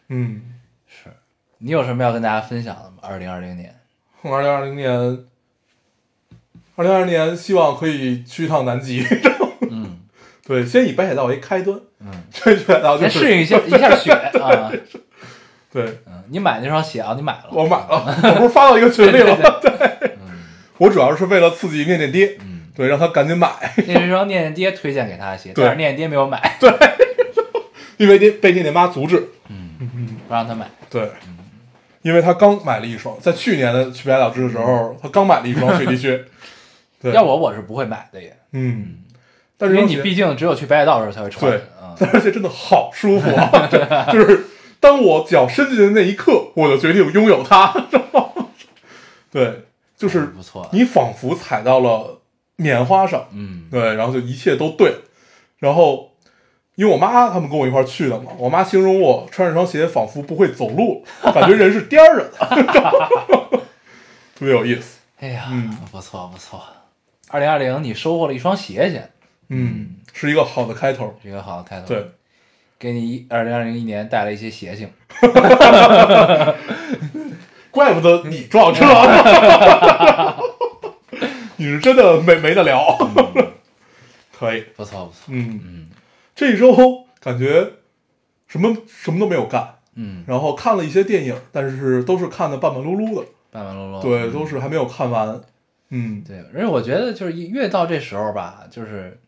[0.10, 0.41] 嗯。
[0.88, 1.10] 是
[1.60, 2.97] 你有什么要跟大家分享的吗？
[3.02, 3.76] 二零二零年，
[4.24, 4.91] 二零二零年，
[6.76, 9.06] 二零二零年希望可以去一趟南极。
[9.70, 10.00] 嗯
[10.47, 14.72] 对，先以北海道为开端，嗯，这北海道就是先适应一下一下雪啊。
[15.72, 17.14] 对，嗯，你买那双鞋啊？
[17.16, 17.50] 你买了？
[17.52, 19.60] 我买了，我不是发到一个群里了吗？
[19.62, 19.72] 对，
[20.26, 20.39] 嗯
[20.80, 23.50] 我主要是为了刺激念念爹，嗯，对，让他赶紧买，
[23.88, 26.72] 那是一双念念爹推荐给他的鞋，对但是念念爹没有买，对
[27.98, 29.22] 因为爹被念念妈阻止。
[29.50, 30.66] 嗯不让他买。
[30.90, 31.12] 对，
[32.04, 36.24] 因为他刚买了一双，在去年的去北海道之的时候，他刚买了一双雪地靴。
[37.02, 39.00] 对，要我我是不会买的也，嗯，
[39.58, 41.96] 但因为你毕竟只有去北海道的时候才会穿对啊。
[42.14, 43.68] 而且真的好舒服啊！
[43.70, 44.46] 对就是
[44.80, 47.74] 当我脚伸进去的那一刻，我就决定拥有它。
[49.32, 49.64] 对，
[49.98, 52.19] 就是不错，你仿佛踩到了
[52.60, 54.93] 棉花上，嗯对，然后就一切都对。
[55.57, 56.12] 然后，
[56.76, 61.03] 因为我妈他们跟我一块儿去的嘛，我妈形容我穿这双鞋仿佛不会走路，
[61.34, 62.38] 感觉人是颠儿着的，
[64.36, 64.99] 特别有意思。
[65.20, 66.62] 哎呀嗯，不错不错。
[67.30, 69.01] 二零二零你收获了一双鞋去，
[69.49, 71.14] 嗯，是一个好的开头。
[71.22, 71.88] 是一个好的开头。
[71.88, 72.05] 对，，
[72.80, 74.89] 给你一二零二零一年带来一些邪性。
[77.72, 78.84] 怪不得你撞车，
[81.60, 82.97] 你是真的没没得聊。
[84.32, 85.88] 可以，不错不错，嗯，嗯。
[86.34, 86.74] 这一周
[87.20, 87.74] 感觉
[88.47, 94.01] 什么什么都没有干，嗯，然后看了一些电影，但是都是看的半半碌碌的，半半落落。
[94.01, 94.32] 对，嗯。
[94.32, 95.41] 都是还没有看完。
[95.89, 99.20] 嗯，对，而且我觉得就是越到这时候吧，就是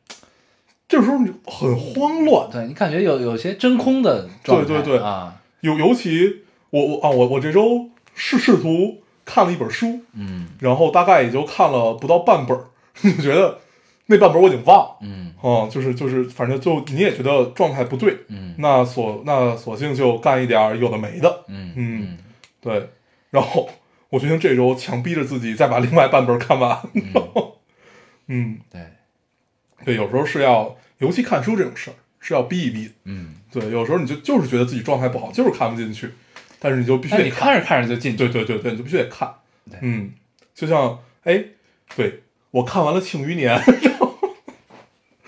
[0.87, 4.99] 这时候你很慌乱，对你感觉有有些真空的状态，对对对。
[4.99, 9.01] 啊，尤尤其我我啊我我这周试试图
[9.31, 10.49] 看了一本书，嗯。
[10.59, 12.65] 然后大概也就看了不到半本儿，
[13.01, 13.59] 就觉得
[14.07, 14.97] 那半本儿我已经忘了。
[15.01, 15.33] 嗯。
[15.41, 18.53] 哦、就是就是，反正就你也觉得状态不对，嗯。
[18.57, 22.17] 那索那索性就干一点儿有的没的，嗯嗯
[22.59, 22.89] 对。
[23.29, 23.69] 然后
[24.09, 26.77] 我决定这周强逼着自己再把另外半本看完。
[28.27, 28.81] 嗯，对，
[29.85, 32.91] 对，有时候是要，尤其看书这种事儿是要逼一逼。
[33.05, 36.11] 嗯，对，有时候你就就是觉得自己状态不好，就是看不进去，
[36.63, 39.33] 但是你就必须得看着看着就进去，对对对对，你就必须得看。
[39.81, 40.11] 嗯，
[40.53, 41.43] 就像哎，
[41.95, 43.57] 对我看完了《庆余年》，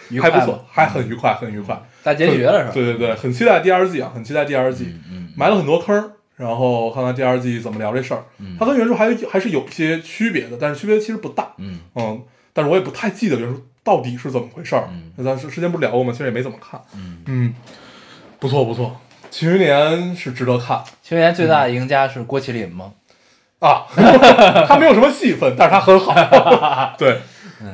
[0.10, 1.82] 愉快还不错，还很愉快，很愉快。
[2.04, 2.72] 大结局了是吧？
[2.74, 4.86] 对对对，很期待第二季啊，很期待第二季。
[4.86, 8.24] 嗯嗯埋了很多坑，然后看看第二季怎么聊这事儿。
[8.38, 11.54] 嗯它跟原著还还是有一些区别的，但是区别其实不大。
[11.58, 12.22] 嗯嗯，
[12.54, 14.88] 但是我也不太记得原著到底是怎么回事儿。
[14.92, 16.12] 嗯那咱时时间不是聊过吗？
[16.12, 16.80] 其实也没怎么看。
[16.96, 17.56] 嗯，嗯，
[18.40, 18.86] 不错不错，
[19.34, 20.84] 《庆余年》是值得看。
[21.02, 22.92] 庆余年最大的赢家是郭麒麟吗？
[23.58, 23.88] 啊，
[24.70, 26.14] 他没有什么戏份，但是他很好。
[27.00, 27.18] 对，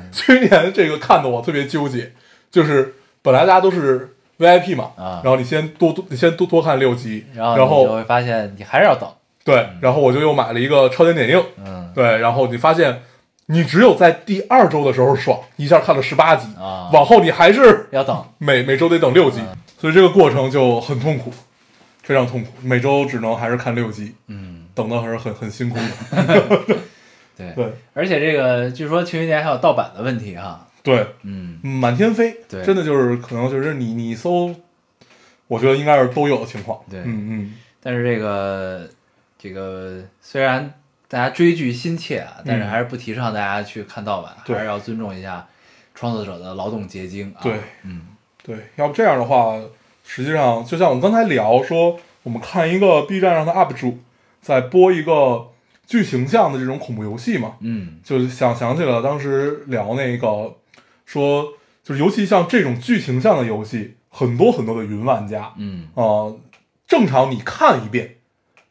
[0.10, 2.14] 去年这个看的我特别纠结，
[2.50, 5.20] 就是本来大家都是 VIP 嘛，啊。
[5.22, 9.10] 然后你先多多，你先多多看六集，然后然你就会发现你还是要等，
[9.44, 11.92] 对，然后我就又买了一个超前点映，嗯。
[11.94, 13.02] 对，然后你发现
[13.48, 16.90] 你只有在第二周的时候爽，一下看了十八集，啊。
[16.94, 19.58] 往后你还是要等，每每周得等六集，嗯。
[19.78, 21.32] 所以这个过程就很痛苦，
[22.10, 25.78] 非常痛苦，每周只能还是看六集，嗯，等的还是很很辛苦。
[26.10, 26.66] 的。
[27.38, 27.72] 对对。
[27.94, 31.60] 而且这个据说去年还有盗版的问题哈，对，嗯。
[31.62, 32.64] 满天飞，对。
[32.64, 34.56] 真的就是可能就是你你搜，
[35.46, 36.80] 我觉得应该是都有的情况。
[36.90, 37.00] 对。
[37.02, 38.90] 嗯嗯，但是这个
[39.38, 40.74] 这个虽然
[41.08, 44.56] 大家追剧心切啊，但是还是不提倡大家去看盗版，对。
[44.56, 45.48] 还是要尊重一下
[45.94, 47.40] 创作者的劳动结晶啊。
[47.44, 48.08] 对，嗯。
[48.42, 49.60] 对，要不这样的话，
[50.12, 54.00] 实际上就像我们刚才聊说，我们看一个 B 站上的 UP 主
[54.42, 55.50] 在播一个
[55.86, 58.00] 剧情向的这种恐怖游戏嘛，嗯。
[58.04, 60.56] 就是想想起了当时聊那个
[61.06, 61.54] 说，
[61.84, 65.88] 就是尤其像这种剧情向的游戏，很多很多的云玩家，嗯。
[65.94, 66.34] 啊，
[66.88, 68.16] 正常你看一遍，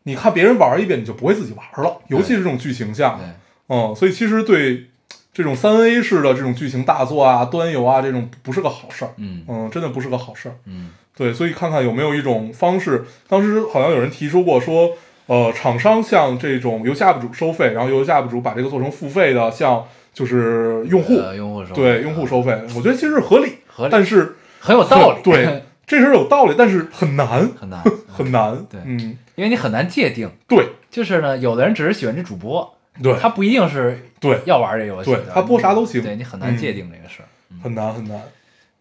[0.02, 3.26] 你看别人玩一遍，你就不会自己玩了，尤其是这种剧情向对，
[3.68, 4.88] 嗯，所以其实对
[5.32, 9.44] 这种三 A 式的这种剧情大作啊、端游啊，这种不是个好事儿，嗯。
[9.46, 10.54] 嗯，真的不是个好事儿。
[10.66, 10.90] 嗯。
[11.16, 14.90] 对，所以看看有没有一种方式，当时好像有人提出过说，
[15.26, 23.90] 呃，厂商向这种游戏 UP 主收费，然后游戏 UP 主把这个做成付费的，向就是用户，呃用户收对用户收费，我觉得其实是合理，合理。
[23.92, 27.82] 但是很有道理，对，这是有道理，但是很难， 很难。
[28.18, 28.80] 很难，对。
[28.84, 30.70] 嗯，因为你很难界定，对。
[30.90, 34.40] 就是呢，有的人只是喜欢这主播，对，他不一定是对。
[34.44, 36.02] 要玩这个游戏，对他播啥都行。
[36.02, 37.28] 对你很难嗯界定这个事儿。
[37.62, 38.22] 很难很难，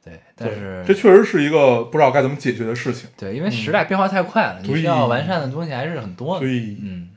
[0.04, 6.42] 对，但是这确实是一个不知道该怎么解决的事情，对，因为时代变化太快了，你对需要完善的东西还是很多的。
[6.42, 7.10] 所以，嗯，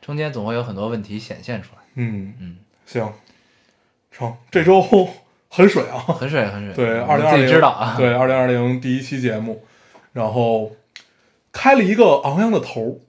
[0.00, 1.82] 中间总会有很多问题显现出来。
[1.94, 3.12] 嗯，嗯，行，
[4.10, 4.80] 成，这周
[5.48, 6.74] 很水啊，很水很水。
[6.74, 7.94] 对，二零二零知道啊。
[7.96, 9.64] 对，二零二零第一期节目，
[10.12, 10.72] 然后
[11.52, 13.00] 开了一个昂扬的头，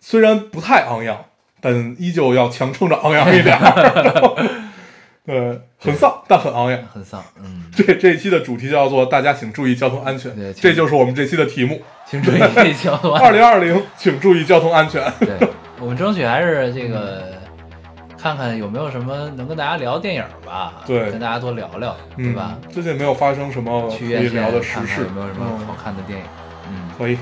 [0.00, 1.24] 虽然不太昂扬，
[1.62, 4.34] 但依旧要强撑着昂扬一点儿。
[5.24, 6.82] 对，很丧，但很昂扬。
[6.92, 7.22] 很丧。
[7.40, 11.80] 嗯，这这一期的主题叫做“大家请注意交通安全对”，这就是我们这期的题目。
[12.04, 12.38] 请注意
[12.74, 15.00] 交通安二零二零，请注意交通安全。
[15.20, 15.30] 对，
[15.78, 17.34] 我们争取还是这个，
[18.20, 20.82] 看看有没有什么能跟大家聊电影吧。
[20.84, 22.58] 对跟大家多聊聊，对嗯吧？？
[22.68, 26.24] 最近没有发生什么可以聊的时事，有没有什么嗯好看的电影。
[26.68, 27.16] 嗯，可以，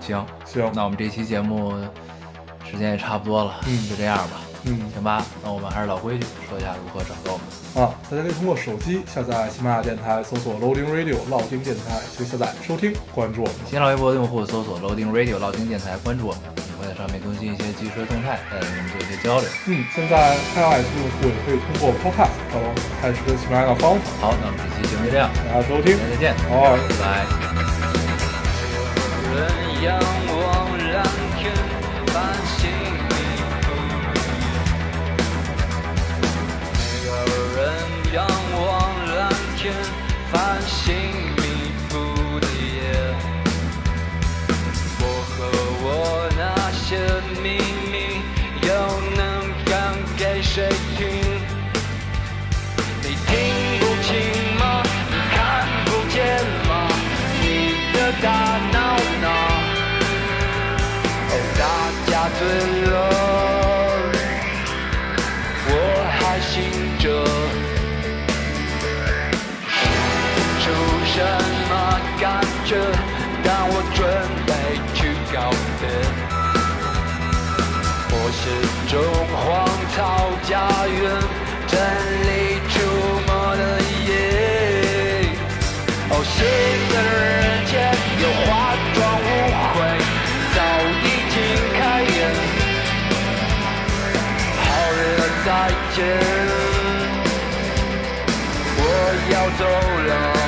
[0.00, 1.74] 行，行，那我们这期节目
[2.74, 4.42] 时间也差不多了，嗯就这样吧。
[4.66, 7.44] 嗯行吧，那我们还是老规矩，说一下如何找到我们。
[7.76, 13.56] 啊，大家可以通过手机下载喜马拉雅电台，搜索 Loading Radio 老丁电台，去下载收听，关注我们。
[13.68, 19.44] 新浪微博的用户搜索 Loading Radio 老丁电台，关注我们，我们会在上面更新一些即时的动态，带你们做一些交流。
[19.66, 24.00] 嗯，现在 iOS 用户也可以通过 Podcast 找到我们开始跟喜马拉雅的方法。
[24.22, 26.72] 好，那我们这期节目就这样，大家收听，再见，好。
[26.72, 27.04] 拜拜。
[29.28, 30.23] 人仰望
[40.30, 40.94] 繁星
[41.36, 41.42] 密
[41.88, 42.82] 布的夜。
[45.00, 45.36] 我和
[45.82, 46.98] 我那些
[47.42, 47.73] 秘
[72.74, 72.82] 感觉？
[73.44, 74.02] 当我准
[74.46, 74.50] 备
[74.94, 74.98] 去
[75.32, 75.36] 告
[75.80, 75.82] 别。
[78.10, 78.42] 我是
[78.90, 78.92] 中
[79.36, 79.42] 荒
[79.94, 79.96] 草
[80.42, 80.52] 家
[80.88, 80.94] 园，
[81.68, 81.72] 整
[82.26, 82.28] 理
[82.70, 82.74] 出
[83.26, 83.62] 没的
[84.06, 84.08] 夜。
[86.10, 86.36] 哦，新
[86.90, 87.72] 的人间
[88.20, 88.48] 有化
[88.94, 89.26] 妆舞
[89.74, 89.76] 会，
[90.54, 90.56] 早
[91.02, 91.34] 已经
[91.78, 92.12] 开演。
[94.62, 94.62] 好
[94.92, 95.48] 日子再
[95.94, 95.96] 见，
[98.76, 98.80] 我
[99.30, 99.62] 要走
[100.08, 100.43] 了。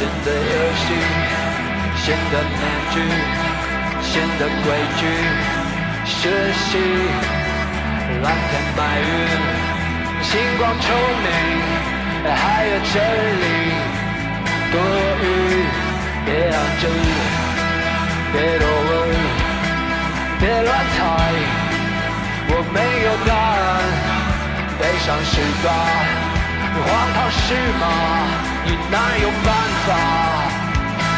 [0.00, 0.40] 新的游
[0.80, 0.84] 戏，
[1.94, 2.58] 新的面
[2.90, 2.96] 具，
[4.00, 5.00] 新的规矩，
[6.06, 6.16] 学
[6.54, 6.68] 习
[8.22, 9.04] 蓝天白云，
[10.22, 10.88] 星光聪
[11.20, 11.28] 明，
[12.34, 12.96] 还有真
[13.42, 13.44] 理，
[14.72, 14.74] 多
[15.20, 15.22] 余
[16.24, 16.82] 别让真，
[18.32, 18.90] 别多问，
[20.40, 20.98] 别乱猜，
[22.48, 23.68] 我没有答案，
[24.78, 25.32] 悲伤是
[25.62, 25.68] 吧？
[26.72, 27.38] 荒唐是
[27.78, 27.84] 吗？
[28.64, 29.48] 你哪有办
[29.79, 29.88] 法法，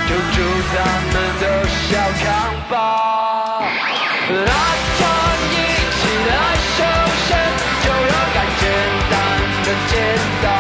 [0.09, 0.37] 就祝
[0.73, 0.75] 他
[1.13, 1.91] 们都小
[2.23, 2.27] 康
[2.71, 2.73] 吧。
[4.29, 4.51] 拉
[4.99, 5.01] 长
[5.51, 5.53] 一
[5.99, 6.33] 起来
[6.77, 6.79] 瘦
[7.27, 7.29] 身，
[7.83, 8.63] 就要该简
[9.11, 9.13] 单
[9.65, 9.93] 的简
[10.43, 10.52] 单。